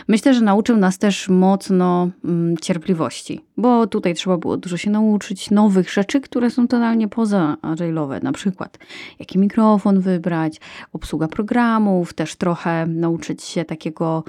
Myślę, 0.07 0.33
że 0.33 0.41
nauczył 0.41 0.77
nas 0.77 0.97
też 0.97 1.29
mocno 1.29 2.09
mm, 2.25 2.57
cierpliwości, 2.57 3.41
bo 3.57 3.87
tutaj 3.87 4.13
trzeba 4.13 4.37
było 4.37 4.57
dużo 4.57 4.77
się 4.77 4.91
nauczyć 4.91 5.51
nowych 5.51 5.91
rzeczy, 5.91 6.21
które 6.21 6.49
są 6.49 6.67
totalnie 6.67 7.07
poza 7.07 7.57
agile'owe, 7.61 8.23
na 8.23 8.31
przykład 8.31 8.77
jaki 9.19 9.39
mikrofon 9.39 9.99
wybrać, 9.99 10.59
obsługa 10.93 11.27
programów, 11.27 12.13
też 12.21 12.35
trochę 12.35 12.87
nauczyć 12.87 13.43
się 13.43 13.65
takiego 13.65 14.23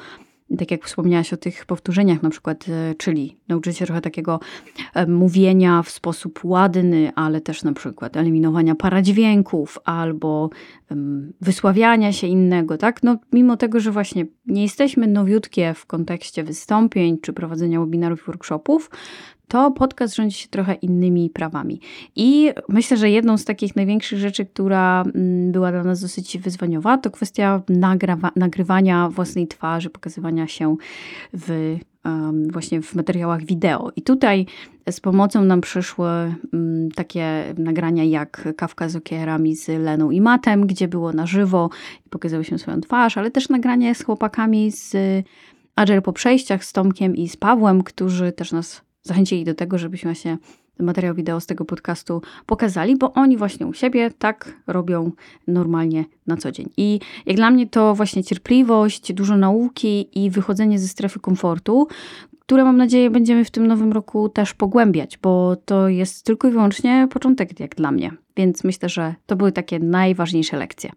tak 0.58 0.70
jak 0.70 0.84
wspomniałaś 0.84 1.32
o 1.32 1.36
tych 1.36 1.66
powtórzeniach 1.66 2.22
na 2.22 2.30
przykład, 2.30 2.66
e, 2.68 2.94
czyli 2.94 3.36
nauczyć 3.48 3.78
się 3.78 3.86
trochę 3.86 4.00
takiego 4.00 4.40
e, 4.94 5.06
mówienia 5.06 5.82
w 5.82 5.90
sposób 5.90 6.40
ładny, 6.44 7.12
ale 7.14 7.40
też 7.40 7.62
na 7.62 7.72
przykład 7.72 8.16
eliminowania 8.16 8.74
paradźwięków 8.74 9.78
albo 9.84 10.50
wysławiania 11.40 12.12
się 12.12 12.26
innego, 12.26 12.78
tak? 12.78 13.02
No, 13.02 13.18
mimo 13.32 13.56
tego, 13.56 13.80
że 13.80 13.90
właśnie 13.90 14.26
nie 14.46 14.62
jesteśmy 14.62 15.06
nowiutkie 15.06 15.74
w 15.74 15.86
kontekście 15.86 16.44
wystąpień 16.44 17.18
czy 17.18 17.32
prowadzenia 17.32 17.80
webinarów 17.80 18.22
i 18.22 18.26
workshopów, 18.26 18.90
to 19.52 19.70
podcast 19.70 20.14
rządzi 20.14 20.36
się 20.36 20.48
trochę 20.48 20.74
innymi 20.74 21.30
prawami. 21.30 21.80
I 22.16 22.50
myślę, 22.68 22.96
że 22.96 23.10
jedną 23.10 23.38
z 23.38 23.44
takich 23.44 23.76
największych 23.76 24.18
rzeczy, 24.18 24.46
która 24.46 25.02
mm, 25.02 25.52
była 25.52 25.72
dla 25.72 25.84
nas 25.84 26.00
dosyć 26.00 26.38
wyzwaniowa, 26.38 26.98
to 26.98 27.10
kwestia 27.10 27.62
nagrywania 28.36 29.08
własnej 29.08 29.48
twarzy, 29.48 29.90
pokazywania 29.90 30.46
się 30.46 30.76
w 31.32 31.76
właśnie 32.52 32.82
w 32.82 32.94
materiałach 32.94 33.44
wideo. 33.44 33.90
I 33.96 34.02
tutaj 34.02 34.46
z 34.90 35.00
pomocą 35.00 35.44
nam 35.44 35.60
przyszły 35.60 36.08
um, 36.52 36.88
takie 36.94 37.54
nagrania 37.58 38.04
jak 38.04 38.48
Kawka 38.56 38.88
z 38.88 38.96
okierami 38.96 39.56
z 39.56 39.68
Leną 39.68 40.10
i 40.10 40.20
Matem, 40.20 40.66
gdzie 40.66 40.88
było 40.88 41.12
na 41.12 41.26
żywo 41.26 41.70
i 42.06 42.08
pokazały 42.08 42.44
się 42.44 42.58
swoją 42.58 42.80
twarz, 42.80 43.18
ale 43.18 43.30
też 43.30 43.48
nagranie 43.48 43.94
z 43.94 44.04
chłopakami 44.04 44.70
z 44.70 44.96
Agile 45.76 46.02
po 46.02 46.12
przejściach, 46.12 46.64
z 46.64 46.72
Tomkiem 46.72 47.16
i 47.16 47.28
z 47.28 47.36
Pawłem, 47.36 47.82
którzy 47.82 48.32
też 48.32 48.52
nas 48.52 48.91
zachęcili 49.02 49.44
do 49.44 49.54
tego, 49.54 49.78
żebyśmy 49.78 50.14
się 50.14 50.36
materiał 50.78 51.14
wideo 51.14 51.40
z 51.40 51.46
tego 51.46 51.64
podcastu 51.64 52.22
pokazali, 52.46 52.96
bo 52.96 53.12
oni 53.12 53.36
właśnie 53.36 53.66
u 53.66 53.72
siebie 53.72 54.10
tak 54.18 54.54
robią 54.66 55.10
normalnie 55.46 56.04
na 56.26 56.36
co 56.36 56.52
dzień. 56.52 56.68
I 56.76 57.00
jak 57.26 57.36
dla 57.36 57.50
mnie 57.50 57.66
to 57.66 57.94
właśnie 57.94 58.24
cierpliwość, 58.24 59.12
dużo 59.12 59.36
nauki 59.36 60.24
i 60.24 60.30
wychodzenie 60.30 60.78
ze 60.78 60.88
strefy 60.88 61.20
komfortu, 61.20 61.88
które 62.40 62.64
mam 62.64 62.76
nadzieję 62.76 63.10
będziemy 63.10 63.44
w 63.44 63.50
tym 63.50 63.66
nowym 63.66 63.92
roku 63.92 64.28
też 64.28 64.54
pogłębiać, 64.54 65.18
bo 65.18 65.56
to 65.56 65.88
jest 65.88 66.24
tylko 66.24 66.48
i 66.48 66.50
wyłącznie 66.50 67.08
początek 67.10 67.60
jak 67.60 67.74
dla 67.74 67.92
mnie. 67.92 68.10
Więc 68.36 68.64
myślę, 68.64 68.88
że 68.88 69.14
to 69.26 69.36
były 69.36 69.52
takie 69.52 69.78
najważniejsze 69.78 70.56
lekcje. 70.56 70.90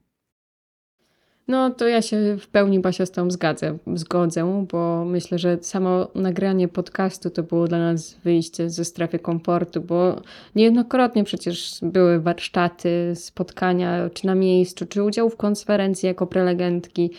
No 1.48 1.70
to 1.70 1.88
ja 1.88 2.02
się 2.02 2.38
w 2.40 2.48
pełni 2.48 2.80
Basia 2.80 3.06
z 3.06 3.12
tą 3.12 3.32
zgadzę, 3.32 3.78
zgodzę, 3.94 4.66
bo 4.72 5.06
myślę, 5.06 5.40
że 5.40 5.58
samo 5.62 6.08
nagranie 6.16 6.68
podcastu 6.68 7.30
to 7.30 7.44
było 7.44 7.68
dla 7.68 7.80
nas 7.80 8.14
wyjście 8.24 8.70
ze 8.70 8.86
strefy 8.86 9.20
komfortu, 9.20 9.82
bo 9.82 10.22
niejednokrotnie 10.56 11.24
przecież 11.24 11.80
były 11.82 12.20
warsztaty, 12.20 13.12
spotkania, 13.16 14.10
czy 14.14 14.26
na 14.26 14.36
miejscu, 14.36 14.86
czy 14.86 15.04
udział 15.04 15.30
w 15.30 15.38
konferencji 15.38 16.08
jako 16.08 16.28
prelegentki. 16.28 17.12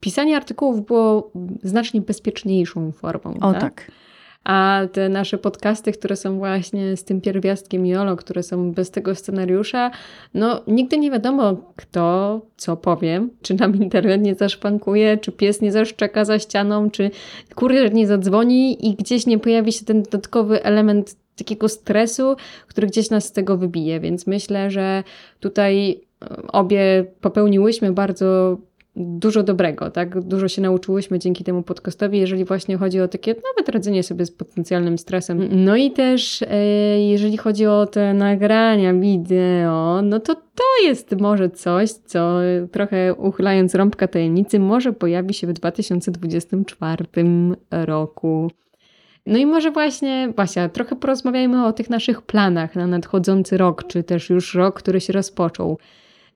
Pisanie 0.00 0.36
artykułów 0.36 0.86
było 0.86 1.30
znacznie 1.62 2.00
bezpieczniejszą 2.00 2.92
formą. 2.92 3.34
O 3.40 3.52
tak. 3.52 3.60
tak. 3.60 3.90
A 4.46 4.80
te 4.92 5.08
nasze 5.08 5.38
podcasty, 5.38 5.92
które 5.92 6.16
są 6.16 6.38
właśnie 6.38 6.96
z 6.96 7.04
tym 7.04 7.20
pierwiastkiem 7.20 7.86
Jolo, 7.86 8.16
które 8.16 8.42
są 8.42 8.72
bez 8.72 8.90
tego 8.90 9.14
scenariusza, 9.14 9.90
no 10.34 10.62
nigdy 10.66 10.98
nie 10.98 11.10
wiadomo 11.10 11.56
kto 11.76 12.40
co 12.56 12.76
powie, 12.76 13.28
czy 13.42 13.54
nam 13.54 13.76
internet 13.82 14.22
nie 14.22 14.34
zaszpankuje, 14.34 15.18
czy 15.18 15.32
pies 15.32 15.60
nie 15.60 15.72
zaszczeka 15.72 16.24
za 16.24 16.38
ścianą, 16.38 16.90
czy 16.90 17.10
kurier 17.54 17.94
nie 17.94 18.06
zadzwoni 18.06 18.88
i 18.88 18.94
gdzieś 18.94 19.26
nie 19.26 19.38
pojawi 19.38 19.72
się 19.72 19.84
ten 19.84 20.02
dodatkowy 20.02 20.62
element 20.62 21.16
takiego 21.36 21.68
stresu, 21.68 22.36
który 22.68 22.86
gdzieś 22.86 23.10
nas 23.10 23.24
z 23.24 23.32
tego 23.32 23.56
wybije. 23.56 24.00
Więc 24.00 24.26
myślę, 24.26 24.70
że 24.70 25.04
tutaj 25.40 26.00
e, 26.22 26.42
obie 26.52 27.04
popełniłyśmy 27.20 27.92
bardzo 27.92 28.58
dużo 28.96 29.42
dobrego, 29.42 29.90
tak? 29.90 30.20
Dużo 30.20 30.48
się 30.48 30.62
nauczyłyśmy 30.62 31.18
dzięki 31.18 31.44
temu 31.44 31.62
podcastowi, 31.62 32.18
jeżeli 32.18 32.44
właśnie 32.44 32.76
chodzi 32.76 33.00
o 33.00 33.08
takie 33.08 33.34
nawet 33.34 33.68
radzenie 33.68 34.02
sobie 34.02 34.26
z 34.26 34.30
potencjalnym 34.30 34.98
stresem. 34.98 35.48
No 35.64 35.76
i 35.76 35.90
też 35.90 36.42
e, 36.42 36.56
jeżeli 37.00 37.36
chodzi 37.36 37.66
o 37.66 37.86
te 37.86 38.14
nagrania 38.14 38.94
wideo, 38.94 40.02
no 40.02 40.20
to 40.20 40.34
to 40.34 40.64
jest 40.82 41.20
może 41.20 41.50
coś, 41.50 41.90
co 41.90 42.38
trochę 42.72 43.14
uchylając 43.14 43.74
rąbka 43.74 44.08
tajemnicy, 44.08 44.58
może 44.58 44.92
pojawi 44.92 45.34
się 45.34 45.46
w 45.46 45.52
2024 45.52 47.04
roku. 47.70 48.50
No 49.26 49.38
i 49.38 49.46
może 49.46 49.70
właśnie, 49.70 50.32
Basia, 50.36 50.68
trochę 50.68 50.96
porozmawiajmy 50.96 51.66
o 51.66 51.72
tych 51.72 51.90
naszych 51.90 52.22
planach 52.22 52.74
na 52.74 52.86
nadchodzący 52.86 53.56
rok, 53.56 53.86
czy 53.86 54.02
też 54.02 54.30
już 54.30 54.54
rok, 54.54 54.78
który 54.78 55.00
się 55.00 55.12
rozpoczął. 55.12 55.78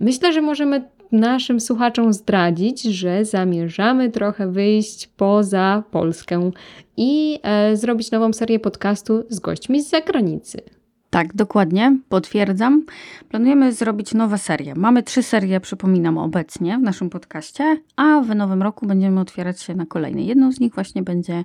Myślę, 0.01 0.33
że 0.33 0.41
możemy 0.41 0.85
naszym 1.13 1.61
słuchaczom 1.61 2.13
zdradzić, 2.13 2.83
że 2.83 3.25
zamierzamy 3.25 4.11
trochę 4.11 4.53
wyjść 4.53 5.07
poza 5.07 5.83
Polskę 5.91 6.51
i 6.97 7.39
e, 7.43 7.77
zrobić 7.77 8.11
nową 8.11 8.33
serię 8.33 8.59
podcastu 8.59 9.25
z 9.29 9.39
gośćmi 9.41 9.83
z 9.83 9.91
zagranicy. 9.91 10.63
Tak, 11.11 11.35
dokładnie, 11.35 11.99
potwierdzam. 12.09 12.85
Planujemy 13.29 13.73
zrobić 13.73 14.15
nowe 14.15 14.39
serie. 14.39 14.75
Mamy 14.75 15.03
trzy 15.03 15.23
serie, 15.23 15.61
przypominam, 15.61 16.19
obecnie 16.19 16.79
w 16.79 16.83
naszym 16.83 17.11
podcaście, 17.11 17.77
a 17.97 18.21
w 18.21 18.35
nowym 18.35 18.63
roku 18.63 18.87
będziemy 18.87 19.21
otwierać 19.21 19.63
się 19.63 19.75
na 19.75 19.87
kolejne. 19.87 20.23
Jedną 20.23 20.53
z 20.53 20.61
nich 20.61 20.75
właśnie 20.75 21.03
będzie 21.03 21.45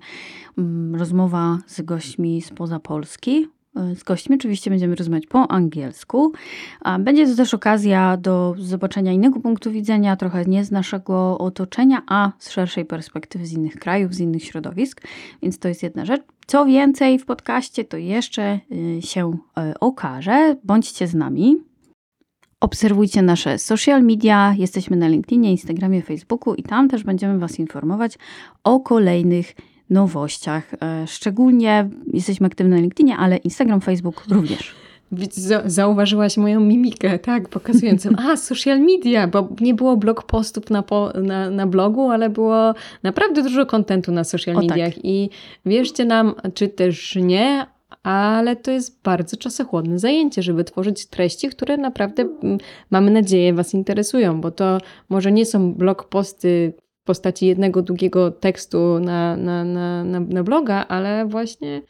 mm, 0.58 0.96
rozmowa 0.96 1.58
z 1.68 1.82
gośćmi 1.82 2.42
spoza 2.42 2.80
Polski. 2.80 3.48
Z 3.96 4.04
gośćmi 4.04 4.36
oczywiście 4.36 4.70
będziemy 4.70 4.96
rozmawiać 4.96 5.28
po 5.28 5.52
angielsku. 5.52 6.34
Będzie 7.00 7.28
to 7.28 7.36
też 7.36 7.54
okazja 7.54 8.18
do 8.18 8.56
zobaczenia 8.58 9.12
innego 9.12 9.40
punktu 9.40 9.72
widzenia, 9.72 10.16
trochę 10.16 10.46
nie 10.46 10.66
z 10.66 10.72
naszego 10.72 11.38
otoczenia, 11.38 12.02
a 12.08 12.32
z 12.40 12.50
szerszej 12.50 12.86
perspektywy 12.86 13.46
z 13.46 13.54
innych 13.54 13.76
krajów, 13.76 14.14
z 14.14 14.20
innych 14.20 14.44
środowisk, 14.44 15.02
więc 15.42 15.60
to 15.60 15.68
jest 15.68 15.84
jedna 15.84 16.06
rzecz. 16.06 16.22
Co 16.48 16.66
więcej 16.66 17.20
w 17.20 17.26
podcaście, 17.26 17.86
to 17.86 17.98
jeszcze 17.98 18.60
y, 18.72 19.02
się 19.02 19.38
y, 19.72 19.80
okaże. 19.80 20.56
Bądźcie 20.64 21.08
z 21.08 21.16
nami. 21.16 21.56
Obserwujcie 22.60 23.22
nasze 23.22 23.58
social 23.58 24.04
media. 24.04 24.56
Jesteśmy 24.58 24.98
na 24.98 25.08
LinkedInie, 25.08 25.52
Instagramie, 25.52 26.02
Facebooku 26.02 26.54
i 26.54 26.64
tam 26.64 26.90
też 26.90 27.04
będziemy 27.04 27.40
Was 27.40 27.60
informować 27.60 28.18
o 28.64 28.80
kolejnych 28.80 29.56
nowościach. 29.90 30.74
E, 30.74 31.08
szczególnie 31.08 31.90
jesteśmy 32.14 32.48
aktywni 32.48 32.74
na 32.74 32.80
LinkedInie, 32.80 33.18
ale 33.18 33.38
Instagram, 33.38 33.82
Facebook 33.82 34.24
również. 34.30 34.76
Zauważyłaś 35.66 36.38
moją 36.38 36.60
mimikę, 36.60 37.20
tak, 37.20 37.50
pokazującą, 37.50 38.10
a 38.30 38.38
social 38.38 38.80
media, 38.80 39.28
bo 39.28 39.50
nie 39.62 39.74
było 39.74 39.98
blog 39.98 40.24
postów 40.24 40.70
na, 40.70 40.84
po, 40.84 41.14
na, 41.24 41.50
na 41.50 41.68
blogu, 41.68 42.10
ale 42.10 42.30
było 42.30 42.74
naprawdę 43.04 43.44
dużo 43.44 43.66
kontentu 43.66 44.12
na 44.12 44.24
social 44.24 44.56
mediach. 44.56 44.94
Tak. 44.94 45.06
I 45.06 45.30
wierzcie 45.66 46.06
nam, 46.06 46.36
czy 46.54 46.68
też 46.68 47.16
nie, 47.16 47.66
ale 48.04 48.56
to 48.56 48.72
jest 48.72 49.02
bardzo 49.04 49.38
czasochłonne 49.38 50.00
zajęcie, 50.00 50.42
żeby 50.42 50.64
tworzyć 50.64 51.06
treści, 51.06 51.50
które 51.50 51.78
naprawdę, 51.78 52.24
mm, 52.44 52.58
mamy 52.90 53.12
nadzieję, 53.12 53.54
Was 53.54 53.74
interesują, 53.74 54.42
bo 54.42 54.52
to 54.52 54.78
może 55.10 55.32
nie 55.32 55.46
są 55.46 55.74
blog 55.74 56.10
posty 56.10 56.74
postaci 57.06 57.46
jednego 57.46 57.82
długiego 57.82 58.32
tekstu 58.32 59.00
na, 59.00 59.38
na, 59.38 59.64
na, 59.64 60.04
na, 60.04 60.20
na 60.20 60.44
bloga, 60.44 60.86
ale 60.88 61.26
właśnie 61.26 61.82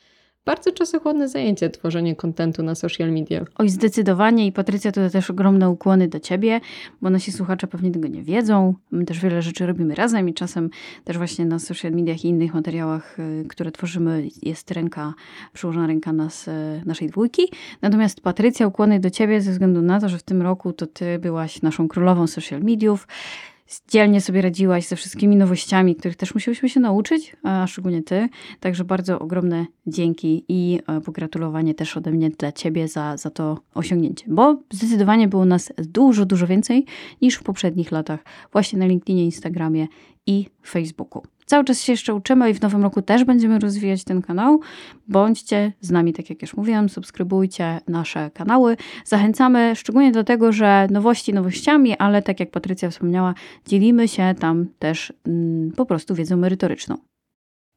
bardzo 0.46 0.72
czasochłonne 0.72 1.30
zajęcie 1.30 1.70
tworzenie 1.70 2.16
kontentu 2.16 2.64
na 2.64 2.76
social 2.76 3.12
media. 3.12 3.46
Oj, 3.56 3.70
zdecydowanie 3.70 4.48
i 4.48 4.52
Patrycja, 4.52 4.92
to 4.92 5.10
też 5.10 5.30
ogromne 5.30 5.70
ukłony 5.70 6.08
do 6.08 6.20
Ciebie, 6.20 6.62
bo 7.02 7.10
nasi 7.10 7.32
słuchacze 7.32 7.68
pewnie 7.68 7.92
tego 7.92 8.08
nie 8.08 8.24
wiedzą. 8.24 8.74
My 8.92 9.06
też 9.06 9.20
wiele 9.20 9.42
rzeczy 9.42 9.66
robimy 9.66 9.96
razem 9.96 10.30
i 10.30 10.34
czasem 10.34 10.70
też 11.04 11.18
właśnie 11.18 11.46
na 11.46 11.60
social 11.60 11.92
mediach 11.92 12.26
i 12.26 12.28
innych 12.28 12.54
materiałach, 12.54 13.20
y, 13.20 13.46
które 13.50 13.72
tworzymy, 13.72 14.28
jest 14.42 14.72
ręka, 14.72 15.14
przyłożona 15.54 15.88
ręka 15.88 16.14
nas, 16.14 16.48
y, 16.48 16.52
naszej 16.86 17.10
dwójki. 17.10 17.42
Natomiast 17.82 18.22
Patrycja, 18.22 18.68
ukłony 18.68 19.00
do 19.00 19.10
Ciebie 19.10 19.42
ze 19.42 19.52
względu 19.52 19.82
na 19.82 20.00
to, 20.00 20.10
że 20.10 20.18
w 20.18 20.24
tym 20.24 20.42
roku 20.42 20.74
to 20.74 20.88
Ty 20.88 21.20
byłaś 21.20 21.62
naszą 21.62 21.88
królową 21.88 22.28
social 22.28 22.62
mediów 22.62 23.08
dzielnie 23.88 24.22
sobie 24.22 24.42
radziłaś 24.42 24.88
ze 24.88 24.96
wszystkimi 24.96 25.36
nowościami, 25.36 25.96
których 25.96 26.16
też 26.16 26.34
musieliśmy 26.34 26.70
się 26.70 26.80
nauczyć, 26.80 27.36
a 27.44 27.68
szczególnie 27.68 28.04
ty. 28.04 28.30
Także 28.60 28.84
bardzo 28.84 29.20
ogromne 29.20 29.66
dzięki 29.88 30.46
i 30.48 30.80
e, 30.88 31.02
pogratulowanie 31.02 31.74
też 31.74 31.98
ode 31.98 32.12
mnie 32.12 32.30
dla 32.30 32.52
ciebie 32.52 32.88
za, 32.88 33.18
za 33.18 33.30
to 33.30 33.60
osiągnięcie, 33.74 34.26
bo 34.30 34.58
zdecydowanie 34.72 35.28
było 35.28 35.46
nas 35.46 35.74
dużo, 35.78 36.26
dużo 36.26 36.48
więcej 36.48 36.86
niż 37.22 37.36
w 37.36 37.44
poprzednich 37.44 37.92
latach, 37.92 38.20
właśnie 38.52 38.80
na 38.80 38.86
LinkedInie, 38.86 39.26
Instagramie 39.26 39.88
i 40.28 40.46
Facebooku. 40.68 41.24
Cały 41.46 41.64
czas 41.64 41.82
się 41.82 41.94
jeszcze 41.94 42.14
uczymy 42.14 42.50
i 42.50 42.54
w 42.54 42.62
nowym 42.62 42.84
roku 42.84 43.02
też 43.02 43.24
będziemy 43.24 43.60
rozwijać 43.60 44.04
ten 44.04 44.22
kanał. 44.22 44.60
Bądźcie 45.08 45.74
z 45.82 45.92
nami, 45.92 46.14
tak 46.14 46.30
jak 46.30 46.42
już 46.42 46.58
mówiłam, 46.58 46.90
subskrybujcie 46.90 47.80
nasze 47.88 48.32
kanały. 48.32 48.78
Zachęcamy 49.06 49.76
szczególnie 49.76 50.12
do 50.12 50.24
tego, 50.24 50.52
że 50.52 50.88
nowości 50.92 51.34
nowościami, 51.34 51.98
ale 51.98 52.22
tak 52.22 52.40
jak 52.40 52.52
Patrycja 52.52 52.90
wspomniała, 52.90 53.34
dzielimy 53.66 54.08
się 54.08 54.36
tam 54.40 54.66
też 54.80 55.14
mm, 55.28 55.72
po 55.72 55.86
prostu 55.86 56.16
wiedzą 56.16 56.38
merytoryczną. 56.38 56.98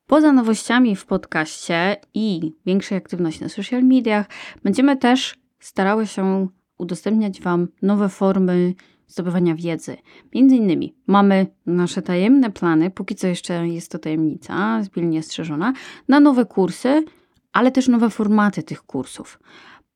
Poza 0.06 0.32
nowościami 0.32 0.96
w 0.96 1.06
podcaście 1.06 1.96
i 2.14 2.52
większej 2.66 2.98
aktywności 2.98 3.42
na 3.42 3.48
social 3.48 3.82
mediach, 3.82 4.26
będziemy 4.62 4.96
też 4.96 5.34
starały 5.60 6.06
się 6.06 6.48
udostępniać 6.78 7.40
Wam 7.40 7.68
nowe 7.82 8.08
formy 8.08 8.74
zdobywania 9.08 9.54
wiedzy. 9.54 9.96
Między 10.34 10.56
innymi 10.56 10.94
mamy 11.06 11.46
nasze 11.66 12.02
tajemne 12.02 12.50
plany, 12.50 12.90
póki 12.90 13.14
co 13.14 13.26
jeszcze 13.26 13.68
jest 13.68 13.90
to 13.90 13.98
tajemnica, 13.98 14.82
pilnie 14.94 15.22
strzeżona, 15.22 15.72
na 16.08 16.20
nowe 16.20 16.44
kursy, 16.44 17.04
ale 17.52 17.70
też 17.70 17.88
nowe 17.88 18.10
formaty 18.10 18.62
tych 18.62 18.82
kursów. 18.82 19.38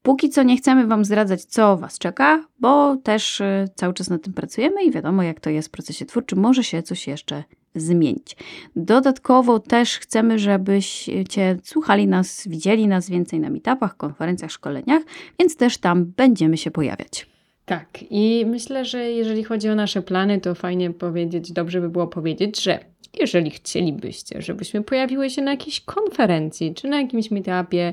Póki 0.02 0.30
co 0.30 0.42
nie 0.42 0.56
chcemy 0.56 0.86
Wam 0.86 1.04
zdradzać, 1.04 1.44
co 1.44 1.76
Was 1.76 1.98
czeka, 1.98 2.44
bo 2.60 2.96
też 2.96 3.40
y, 3.40 3.68
cały 3.74 3.94
czas 3.94 4.10
nad 4.10 4.22
tym 4.22 4.32
pracujemy 4.32 4.84
i 4.84 4.90
wiadomo, 4.90 5.22
jak 5.22 5.40
to 5.40 5.50
jest 5.50 5.68
w 5.68 5.70
procesie 5.70 6.06
twórczym, 6.06 6.38
może 6.38 6.64
się 6.64 6.82
coś 6.82 7.06
jeszcze 7.06 7.44
zmienić. 7.74 8.36
Dodatkowo 8.76 9.58
też 9.58 9.98
chcemy, 9.98 10.38
żebyście 10.38 11.58
słuchali 11.62 12.06
nas, 12.06 12.48
widzieli 12.48 12.88
nas 12.88 13.10
więcej 13.10 13.40
na 13.40 13.50
meetupach, 13.50 13.96
konferencjach, 13.96 14.50
szkoleniach, 14.50 15.02
więc 15.38 15.56
też 15.56 15.78
tam 15.78 16.04
będziemy 16.04 16.56
się 16.56 16.70
pojawiać. 16.70 17.31
Tak, 17.78 18.04
i 18.10 18.44
myślę, 18.46 18.84
że 18.84 19.10
jeżeli 19.10 19.44
chodzi 19.44 19.68
o 19.68 19.74
nasze 19.74 20.02
plany, 20.02 20.40
to 20.40 20.54
fajnie 20.54 20.90
powiedzieć, 20.90 21.52
dobrze 21.52 21.80
by 21.80 21.88
było 21.88 22.06
powiedzieć, 22.06 22.62
że 22.62 22.78
jeżeli 23.20 23.50
chcielibyście, 23.50 24.42
żebyśmy 24.42 24.82
pojawiły 24.82 25.30
się 25.30 25.42
na 25.42 25.50
jakiejś 25.50 25.80
konferencji, 25.80 26.74
czy 26.74 26.88
na 26.88 27.00
jakimś 27.00 27.30
meetupie, 27.30 27.92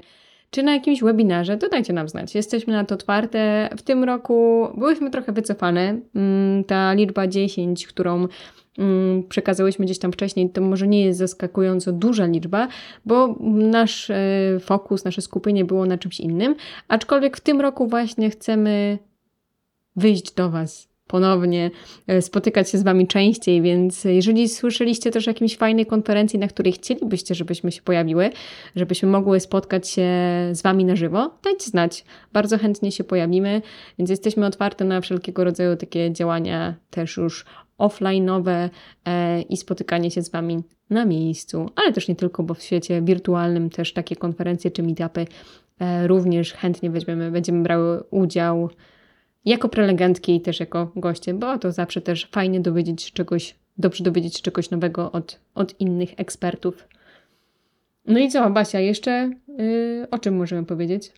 czy 0.51 0.63
na 0.63 0.73
jakimś 0.73 1.01
webinarze, 1.01 1.57
to 1.57 1.69
dajcie 1.69 1.93
nam 1.93 2.09
znać. 2.09 2.35
Jesteśmy 2.35 2.73
na 2.73 2.85
to 2.85 2.95
otwarte. 2.95 3.69
W 3.77 3.81
tym 3.81 4.03
roku 4.03 4.67
byłyśmy 4.77 5.11
trochę 5.11 5.31
wycofane. 5.31 5.99
Mm, 6.15 6.63
ta 6.63 6.93
liczba 6.93 7.27
10, 7.27 7.87
którą 7.87 8.27
mm, 8.77 9.23
przekazałyśmy 9.23 9.85
gdzieś 9.85 9.99
tam 9.99 10.11
wcześniej, 10.11 10.49
to 10.49 10.61
może 10.61 10.87
nie 10.87 11.05
jest 11.05 11.19
zaskakująco 11.19 11.91
duża 11.91 12.25
liczba, 12.25 12.67
bo 13.05 13.35
nasz 13.49 14.09
e, 14.09 14.15
fokus, 14.59 15.05
nasze 15.05 15.21
skupienie 15.21 15.65
było 15.65 15.85
na 15.85 15.97
czymś 15.97 16.19
innym. 16.19 16.55
Aczkolwiek 16.87 17.37
w 17.37 17.41
tym 17.41 17.61
roku 17.61 17.87
właśnie 17.87 18.29
chcemy 18.29 18.99
wyjść 19.99 20.31
do 20.31 20.49
Was 20.49 20.89
ponownie, 21.09 21.71
e, 22.07 22.21
spotykać 22.21 22.69
się 22.69 22.77
z 22.77 22.83
Wami 22.83 23.07
częściej, 23.07 23.61
więc 23.61 24.03
jeżeli 24.03 24.49
słyszeliście 24.49 25.11
też 25.11 25.27
o 25.27 25.31
jakiejś 25.31 25.57
fajnej 25.57 25.85
konferencji, 25.85 26.39
na 26.39 26.47
której 26.47 26.73
chcielibyście, 26.73 27.35
żebyśmy 27.35 27.71
się 27.71 27.81
pojawiły, 27.81 28.29
żebyśmy 28.75 29.09
mogły 29.09 29.39
spotkać 29.39 29.89
się 29.89 30.07
z 30.51 30.61
Wami 30.61 30.85
na 30.85 30.95
żywo, 30.95 31.31
dajcie 31.43 31.69
znać. 31.69 32.05
Bardzo 32.33 32.57
chętnie 32.57 32.91
się 32.91 33.03
pojawimy, 33.03 33.61
więc 33.97 34.09
jesteśmy 34.09 34.45
otwarte 34.45 34.85
na 34.85 35.01
wszelkiego 35.01 35.43
rodzaju 35.43 35.75
takie 35.75 36.13
działania 36.13 36.75
też 36.89 37.17
już 37.17 37.45
offline'owe 37.79 38.69
e, 39.05 39.41
i 39.41 39.57
spotykanie 39.57 40.11
się 40.11 40.21
z 40.21 40.29
Wami 40.29 40.63
na 40.89 41.05
miejscu, 41.05 41.69
ale 41.75 41.93
też 41.93 42.07
nie 42.07 42.15
tylko, 42.15 42.43
bo 42.43 42.53
w 42.53 42.61
świecie 42.61 43.01
wirtualnym 43.01 43.69
też 43.69 43.93
takie 43.93 44.15
konferencje 44.15 44.71
czy 44.71 44.83
meetupy 44.83 45.25
e, 45.79 46.07
również 46.07 46.53
chętnie 46.53 46.89
weźmiemy, 46.89 47.31
będziemy 47.31 47.63
brały 47.63 48.03
udział 48.11 48.69
jako 49.45 49.69
prelegentki 49.69 50.35
i 50.35 50.41
też 50.41 50.59
jako 50.59 50.91
goście, 50.95 51.33
bo 51.33 51.57
to 51.57 51.71
zawsze 51.71 52.01
też 52.01 52.29
fajnie 52.31 52.59
dowiedzieć 52.59 53.03
się 53.03 53.11
czegoś, 53.11 53.55
dobrze 53.77 54.03
dowiedzieć 54.03 54.35
się 54.37 54.43
czegoś 54.43 54.69
nowego 54.69 55.11
od, 55.11 55.39
od 55.55 55.79
innych 55.79 56.09
ekspertów. 56.17 56.87
No 58.05 58.19
i 58.19 58.29
co, 58.29 58.49
Basia, 58.49 58.79
jeszcze 58.79 59.31
yy, 59.57 60.07
o 60.11 60.19
czym 60.19 60.37
możemy 60.37 60.65
powiedzieć? 60.65 61.11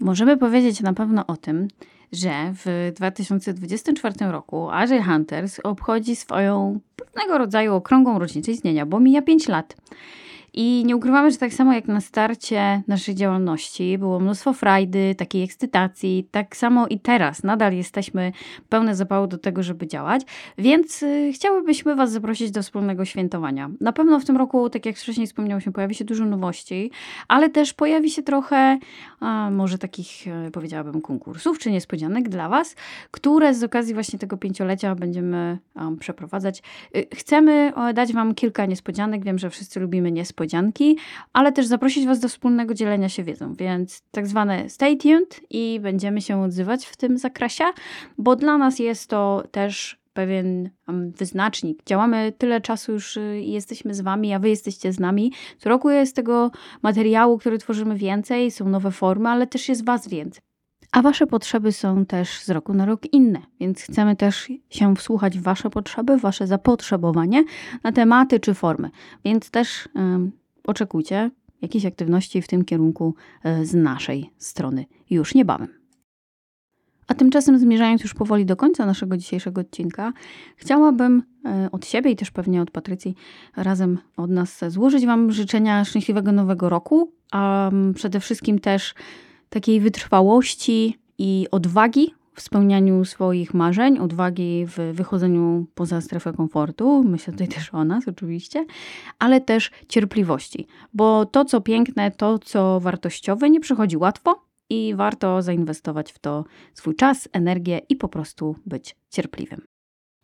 Możemy 0.00 0.36
powiedzieć 0.36 0.80
na 0.80 0.92
pewno 0.92 1.26
o 1.26 1.36
tym, 1.36 1.68
że 2.12 2.52
w 2.54 2.92
2024 2.96 4.14
roku 4.30 4.70
Agile 4.70 5.02
Hunters 5.02 5.60
obchodzi 5.64 6.16
swoją 6.16 6.80
pewnego 6.96 7.38
rodzaju 7.38 7.74
okrągłą 7.74 8.18
rocznicę 8.18 8.52
istnienia, 8.52 8.86
bo 8.86 9.00
mija 9.00 9.22
5 9.22 9.48
lat. 9.48 9.76
I 10.54 10.82
nie 10.86 10.96
ukrywamy, 10.96 11.30
że 11.30 11.36
tak 11.36 11.52
samo 11.52 11.72
jak 11.72 11.88
na 11.88 12.00
starcie 12.00 12.82
naszej 12.88 13.14
działalności 13.14 13.98
było 13.98 14.20
mnóstwo 14.20 14.52
frajdy, 14.52 15.14
takiej 15.14 15.42
ekscytacji, 15.42 16.28
tak 16.30 16.56
samo 16.56 16.86
i 16.86 17.00
teraz 17.00 17.42
nadal 17.42 17.72
jesteśmy 17.72 18.32
pełne 18.68 18.94
zapału 18.96 19.26
do 19.26 19.38
tego, 19.38 19.62
żeby 19.62 19.86
działać, 19.86 20.22
więc 20.58 21.02
y, 21.02 21.30
chciałybyśmy 21.34 21.94
Was 21.94 22.12
zaprosić 22.12 22.50
do 22.50 22.62
wspólnego 22.62 23.04
świętowania. 23.04 23.70
Na 23.80 23.92
pewno 23.92 24.20
w 24.20 24.24
tym 24.24 24.36
roku, 24.36 24.70
tak 24.70 24.86
jak 24.86 24.96
wcześniej 24.96 25.26
wspomniało 25.26 25.60
się, 25.60 25.72
pojawi 25.72 25.94
się 25.94 26.04
dużo 26.04 26.24
nowości, 26.24 26.90
ale 27.28 27.50
też 27.50 27.74
pojawi 27.74 28.10
się 28.10 28.22
trochę 28.22 28.78
a, 29.20 29.50
może 29.50 29.78
takich, 29.78 30.28
e, 30.28 30.50
powiedziałabym, 30.50 31.00
konkursów 31.00 31.58
czy 31.58 31.70
niespodzianek 31.70 32.28
dla 32.28 32.48
Was, 32.48 32.76
które 33.10 33.54
z 33.54 33.64
okazji 33.64 33.94
właśnie 33.94 34.18
tego 34.18 34.36
pięciolecia 34.36 34.94
będziemy 34.94 35.58
um, 35.76 35.98
przeprowadzać. 35.98 36.62
Y, 36.96 37.06
Chcemy 37.14 37.72
e, 37.76 37.94
dać 37.94 38.12
Wam 38.12 38.34
kilka 38.34 38.66
niespodzianek. 38.66 39.24
Wiem, 39.24 39.38
że 39.38 39.50
wszyscy 39.50 39.80
lubimy 39.80 40.12
niespodzianki, 40.12 40.39
ale 41.32 41.52
też 41.52 41.66
zaprosić 41.66 42.06
Was 42.06 42.20
do 42.20 42.28
wspólnego 42.28 42.74
dzielenia 42.74 43.08
się 43.08 43.24
wiedzą, 43.24 43.54
więc 43.54 44.02
tak 44.10 44.26
zwane 44.26 44.68
stay 44.70 44.96
tuned 44.96 45.40
i 45.50 45.80
będziemy 45.82 46.20
się 46.20 46.42
odzywać 46.42 46.86
w 46.86 46.96
tym 46.96 47.18
zakresie, 47.18 47.64
bo 48.18 48.36
dla 48.36 48.58
nas 48.58 48.78
jest 48.78 49.10
to 49.10 49.42
też 49.50 50.00
pewien 50.12 50.70
wyznacznik. 51.16 51.82
Działamy 51.86 52.32
tyle 52.38 52.60
czasu 52.60 52.92
już 52.92 53.16
y, 53.16 53.40
i 53.40 53.52
jesteśmy 53.52 53.94
z 53.94 54.00
Wami, 54.00 54.32
a 54.32 54.38
Wy 54.38 54.48
jesteście 54.48 54.92
z 54.92 55.00
nami. 55.00 55.32
Co 55.58 55.68
roku 55.68 55.90
jest 55.90 56.16
tego 56.16 56.50
materiału, 56.82 57.38
który 57.38 57.58
tworzymy 57.58 57.96
więcej, 57.96 58.50
są 58.50 58.68
nowe 58.68 58.90
formy, 58.90 59.28
ale 59.28 59.46
też 59.46 59.68
jest 59.68 59.84
Was 59.84 60.08
więcej. 60.08 60.49
A 60.92 61.02
Wasze 61.02 61.26
potrzeby 61.26 61.72
są 61.72 62.06
też 62.06 62.40
z 62.40 62.50
roku 62.50 62.74
na 62.74 62.86
rok 62.86 63.12
inne, 63.12 63.42
więc 63.60 63.82
chcemy 63.82 64.16
też 64.16 64.52
się 64.70 64.96
wsłuchać 64.96 65.38
w 65.38 65.42
Wasze 65.42 65.70
potrzeby, 65.70 66.18
Wasze 66.18 66.46
zapotrzebowanie 66.46 67.44
na 67.82 67.92
tematy 67.92 68.40
czy 68.40 68.54
formy. 68.54 68.90
Więc 69.24 69.50
też 69.50 69.88
oczekujcie 70.64 71.30
jakiejś 71.62 71.86
aktywności 71.86 72.42
w 72.42 72.48
tym 72.48 72.64
kierunku 72.64 73.14
e, 73.44 73.64
z 73.64 73.74
naszej 73.74 74.30
strony 74.38 74.84
już 75.10 75.34
niebawem. 75.34 75.68
A 77.06 77.14
tymczasem, 77.14 77.58
zmierzając 77.58 78.02
już 78.02 78.14
powoli 78.14 78.46
do 78.46 78.56
końca 78.56 78.86
naszego 78.86 79.16
dzisiejszego 79.16 79.60
odcinka, 79.60 80.12
chciałabym 80.56 81.22
e, 81.44 81.68
od 81.72 81.86
siebie 81.86 82.10
i 82.10 82.16
też 82.16 82.30
pewnie 82.30 82.62
od 82.62 82.70
Patrycji 82.70 83.14
razem 83.56 83.98
od 84.16 84.30
nas 84.30 84.64
złożyć 84.68 85.06
Wam 85.06 85.32
życzenia 85.32 85.84
szczęśliwego 85.84 86.32
nowego 86.32 86.68
roku, 86.68 87.12
a 87.32 87.70
przede 87.94 88.20
wszystkim 88.20 88.58
też 88.58 88.94
takiej 89.50 89.80
wytrwałości 89.80 90.98
i 91.18 91.46
odwagi 91.50 92.14
w 92.34 92.40
spełnianiu 92.42 93.04
swoich 93.04 93.54
marzeń, 93.54 93.98
odwagi 93.98 94.66
w 94.66 94.76
wychodzeniu 94.92 95.66
poza 95.74 96.00
strefę 96.00 96.32
komfortu. 96.32 97.04
Myślę 97.04 97.32
tutaj 97.32 97.48
też 97.58 97.74
o 97.74 97.84
nas, 97.84 98.08
oczywiście, 98.08 98.66
ale 99.18 99.40
też 99.40 99.70
cierpliwości, 99.88 100.66
bo 100.94 101.26
to, 101.26 101.44
co 101.44 101.60
piękne, 101.60 102.10
to, 102.10 102.38
co 102.38 102.80
wartościowe, 102.80 103.50
nie 103.50 103.60
przychodzi 103.60 103.96
łatwo 103.96 104.44
i 104.70 104.94
warto 104.96 105.42
zainwestować 105.42 106.12
w 106.12 106.18
to 106.18 106.44
swój 106.74 106.96
czas, 106.96 107.28
energię 107.32 107.80
i 107.88 107.96
po 107.96 108.08
prostu 108.08 108.56
być 108.66 108.96
cierpliwym. 109.10 109.69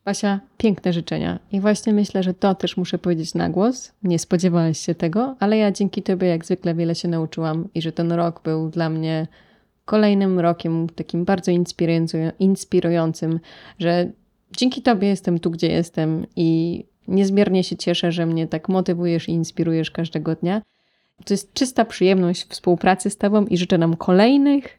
Basia, 0.06 0.40
piękne 0.58 0.92
życzenia. 0.92 1.38
I 1.52 1.60
właśnie 1.60 1.92
myślę, 1.92 2.22
że 2.22 2.34
to 2.34 2.54
też 2.54 2.76
muszę 2.76 2.98
powiedzieć 2.98 3.34
na 3.34 3.50
głos. 3.50 3.92
Nie 4.02 4.18
spodziewałaś 4.18 4.78
się 4.78 4.94
tego, 4.94 5.36
ale 5.40 5.56
ja 5.56 5.72
dzięki 5.72 6.02
Tobie 6.02 6.28
jak 6.28 6.44
zwykle 6.44 6.74
wiele 6.74 6.94
się 6.94 7.08
nauczyłam 7.08 7.68
i 7.74 7.82
że 7.82 7.92
ten 7.92 8.12
rok 8.12 8.42
był 8.42 8.68
dla 8.70 8.88
mnie 8.90 9.26
kolejnym 9.84 10.40
rokiem 10.40 10.88
takim 10.88 11.24
bardzo 11.24 11.52
inspirujący- 11.52 12.32
inspirującym, 12.38 13.40
że 13.78 14.10
dzięki 14.56 14.82
Tobie 14.82 15.08
jestem 15.08 15.38
tu, 15.38 15.50
gdzie 15.50 15.68
jestem 15.68 16.26
i 16.36 16.84
niezmiernie 17.08 17.64
się 17.64 17.76
cieszę, 17.76 18.12
że 18.12 18.26
mnie 18.26 18.46
tak 18.46 18.68
motywujesz 18.68 19.28
i 19.28 19.32
inspirujesz 19.32 19.90
każdego 19.90 20.34
dnia. 20.34 20.62
To 21.24 21.34
jest 21.34 21.54
czysta 21.54 21.84
przyjemność 21.84 22.44
współpracy 22.44 23.10
z 23.10 23.16
Tobą 23.16 23.44
i 23.46 23.56
życzę 23.56 23.78
nam 23.78 23.96
kolejnych 23.96 24.78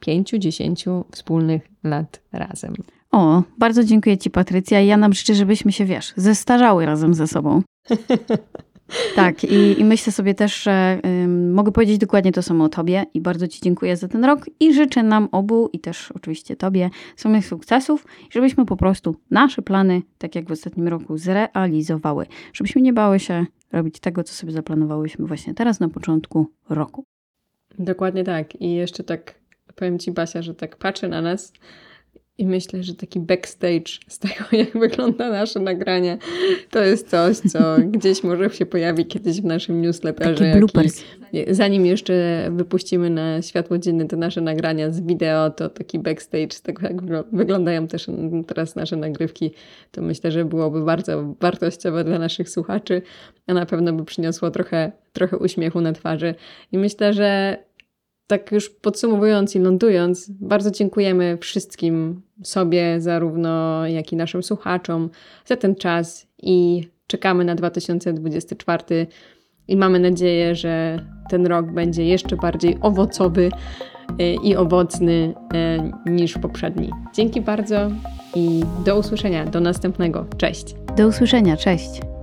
pięciu, 0.00 0.38
dziesięciu 0.38 1.04
wspólnych 1.10 1.68
lat 1.84 2.20
razem. 2.32 2.74
O, 3.10 3.42
bardzo 3.58 3.84
dziękuję 3.84 4.18
Ci, 4.18 4.30
Patrycja. 4.30 4.80
Ja 4.80 4.96
nam 4.96 5.12
życzę, 5.12 5.34
żebyśmy 5.34 5.72
się, 5.72 5.84
wiesz, 5.84 6.12
zestarzały 6.16 6.86
razem 6.86 7.14
ze 7.14 7.26
sobą. 7.26 7.62
Tak, 9.16 9.44
i, 9.44 9.80
i 9.80 9.84
myślę 9.84 10.12
sobie 10.12 10.34
też, 10.34 10.62
że 10.62 11.00
ym, 11.24 11.52
mogę 11.52 11.72
powiedzieć 11.72 11.98
dokładnie 11.98 12.32
to 12.32 12.42
samo 12.42 12.64
o 12.64 12.68
Tobie 12.68 13.06
i 13.14 13.20
bardzo 13.20 13.48
Ci 13.48 13.60
dziękuję 13.60 13.96
za 13.96 14.08
ten 14.08 14.24
rok 14.24 14.46
i 14.60 14.74
życzę 14.74 15.02
nam 15.02 15.28
obu 15.32 15.68
i 15.72 15.78
też 15.78 16.12
oczywiście 16.12 16.56
Tobie 16.56 16.90
samych 17.16 17.46
sukcesów, 17.46 18.06
żebyśmy 18.30 18.66
po 18.66 18.76
prostu 18.76 19.16
nasze 19.30 19.62
plany, 19.62 20.02
tak 20.18 20.34
jak 20.34 20.48
w 20.48 20.52
ostatnim 20.52 20.88
roku, 20.88 21.18
zrealizowały. 21.18 22.26
Żebyśmy 22.52 22.82
nie 22.82 22.92
bały 22.92 23.20
się 23.20 23.46
robić 23.72 24.00
tego, 24.00 24.24
co 24.24 24.34
sobie 24.34 24.52
zaplanowałyśmy 24.52 25.26
właśnie 25.26 25.54
teraz 25.54 25.80
na 25.80 25.88
początku 25.88 26.46
roku. 26.68 27.04
Dokładnie 27.78 28.24
tak. 28.24 28.60
I 28.60 28.74
jeszcze 28.74 29.04
tak 29.04 29.34
powiem 29.74 29.98
Ci, 29.98 30.12
Basia, 30.12 30.42
że 30.42 30.54
tak 30.54 30.76
patrzę 30.76 31.08
na 31.08 31.22
nas 31.22 31.52
i 32.38 32.46
myślę, 32.46 32.82
że 32.82 32.94
taki 32.94 33.20
backstage 33.20 33.90
z 34.08 34.18
tego, 34.18 34.44
jak 34.62 34.72
wygląda 34.72 35.30
nasze 35.30 35.60
nagranie, 35.60 36.18
to 36.70 36.84
jest 36.84 37.10
coś, 37.10 37.36
co 37.36 37.58
gdzieś 37.92 38.24
może 38.24 38.50
się 38.50 38.66
pojawi 38.66 39.06
kiedyś 39.06 39.40
w 39.40 39.44
naszym 39.44 39.82
newsletterze. 39.82 40.34
Taki 40.34 40.44
jaki- 40.44 40.58
bloopers. 40.58 41.04
Zanim 41.50 41.86
jeszcze 41.86 42.12
wypuścimy 42.52 43.10
na 43.10 43.42
światło 43.42 43.78
dzienne 43.78 44.06
te 44.06 44.16
nasze 44.16 44.40
nagrania 44.40 44.90
z 44.90 45.00
wideo, 45.00 45.50
to 45.50 45.68
taki 45.68 45.98
backstage 45.98 46.52
z 46.52 46.62
tego, 46.62 46.82
jak 46.82 47.02
wygl- 47.02 47.24
wyglądają 47.32 47.88
też 47.88 48.06
teraz 48.46 48.76
nasze 48.76 48.96
nagrywki, 48.96 49.50
to 49.90 50.02
myślę, 50.02 50.32
że 50.32 50.44
byłoby 50.44 50.84
bardzo 50.84 51.34
wartościowe 51.40 52.04
dla 52.04 52.18
naszych 52.18 52.48
słuchaczy, 52.50 53.02
a 53.46 53.54
na 53.54 53.66
pewno 53.66 53.92
by 53.92 54.04
przyniosło 54.04 54.50
trochę, 54.50 54.92
trochę 55.12 55.38
uśmiechu 55.38 55.80
na 55.80 55.92
twarzy. 55.92 56.34
I 56.72 56.78
myślę, 56.78 57.12
że 57.12 57.58
tak 58.30 58.52
już 58.52 58.70
podsumowując 58.70 59.56
i 59.56 59.58
lądując, 59.58 60.30
bardzo 60.30 60.70
dziękujemy 60.70 61.38
wszystkim 61.40 62.22
sobie, 62.42 63.00
zarówno 63.00 63.86
jak 63.86 64.12
i 64.12 64.16
naszym 64.16 64.42
słuchaczom 64.42 65.10
za 65.46 65.56
ten 65.56 65.74
czas 65.74 66.26
i 66.42 66.88
czekamy 67.06 67.44
na 67.44 67.54
2024 67.54 69.06
i 69.68 69.76
mamy 69.76 69.98
nadzieję, 69.98 70.54
że 70.54 71.04
ten 71.30 71.46
rok 71.46 71.72
będzie 71.72 72.04
jeszcze 72.04 72.36
bardziej 72.36 72.76
owocowy 72.80 73.50
e, 74.18 74.34
i 74.34 74.56
owocny 74.56 75.34
e, 75.54 76.10
niż 76.10 76.38
poprzedni. 76.38 76.90
Dzięki 77.14 77.40
bardzo 77.40 77.90
i 78.34 78.62
do 78.84 78.98
usłyszenia, 78.98 79.46
do 79.46 79.60
następnego. 79.60 80.26
Cześć! 80.38 80.74
Do 80.96 81.06
usłyszenia, 81.06 81.56
cześć. 81.56 82.19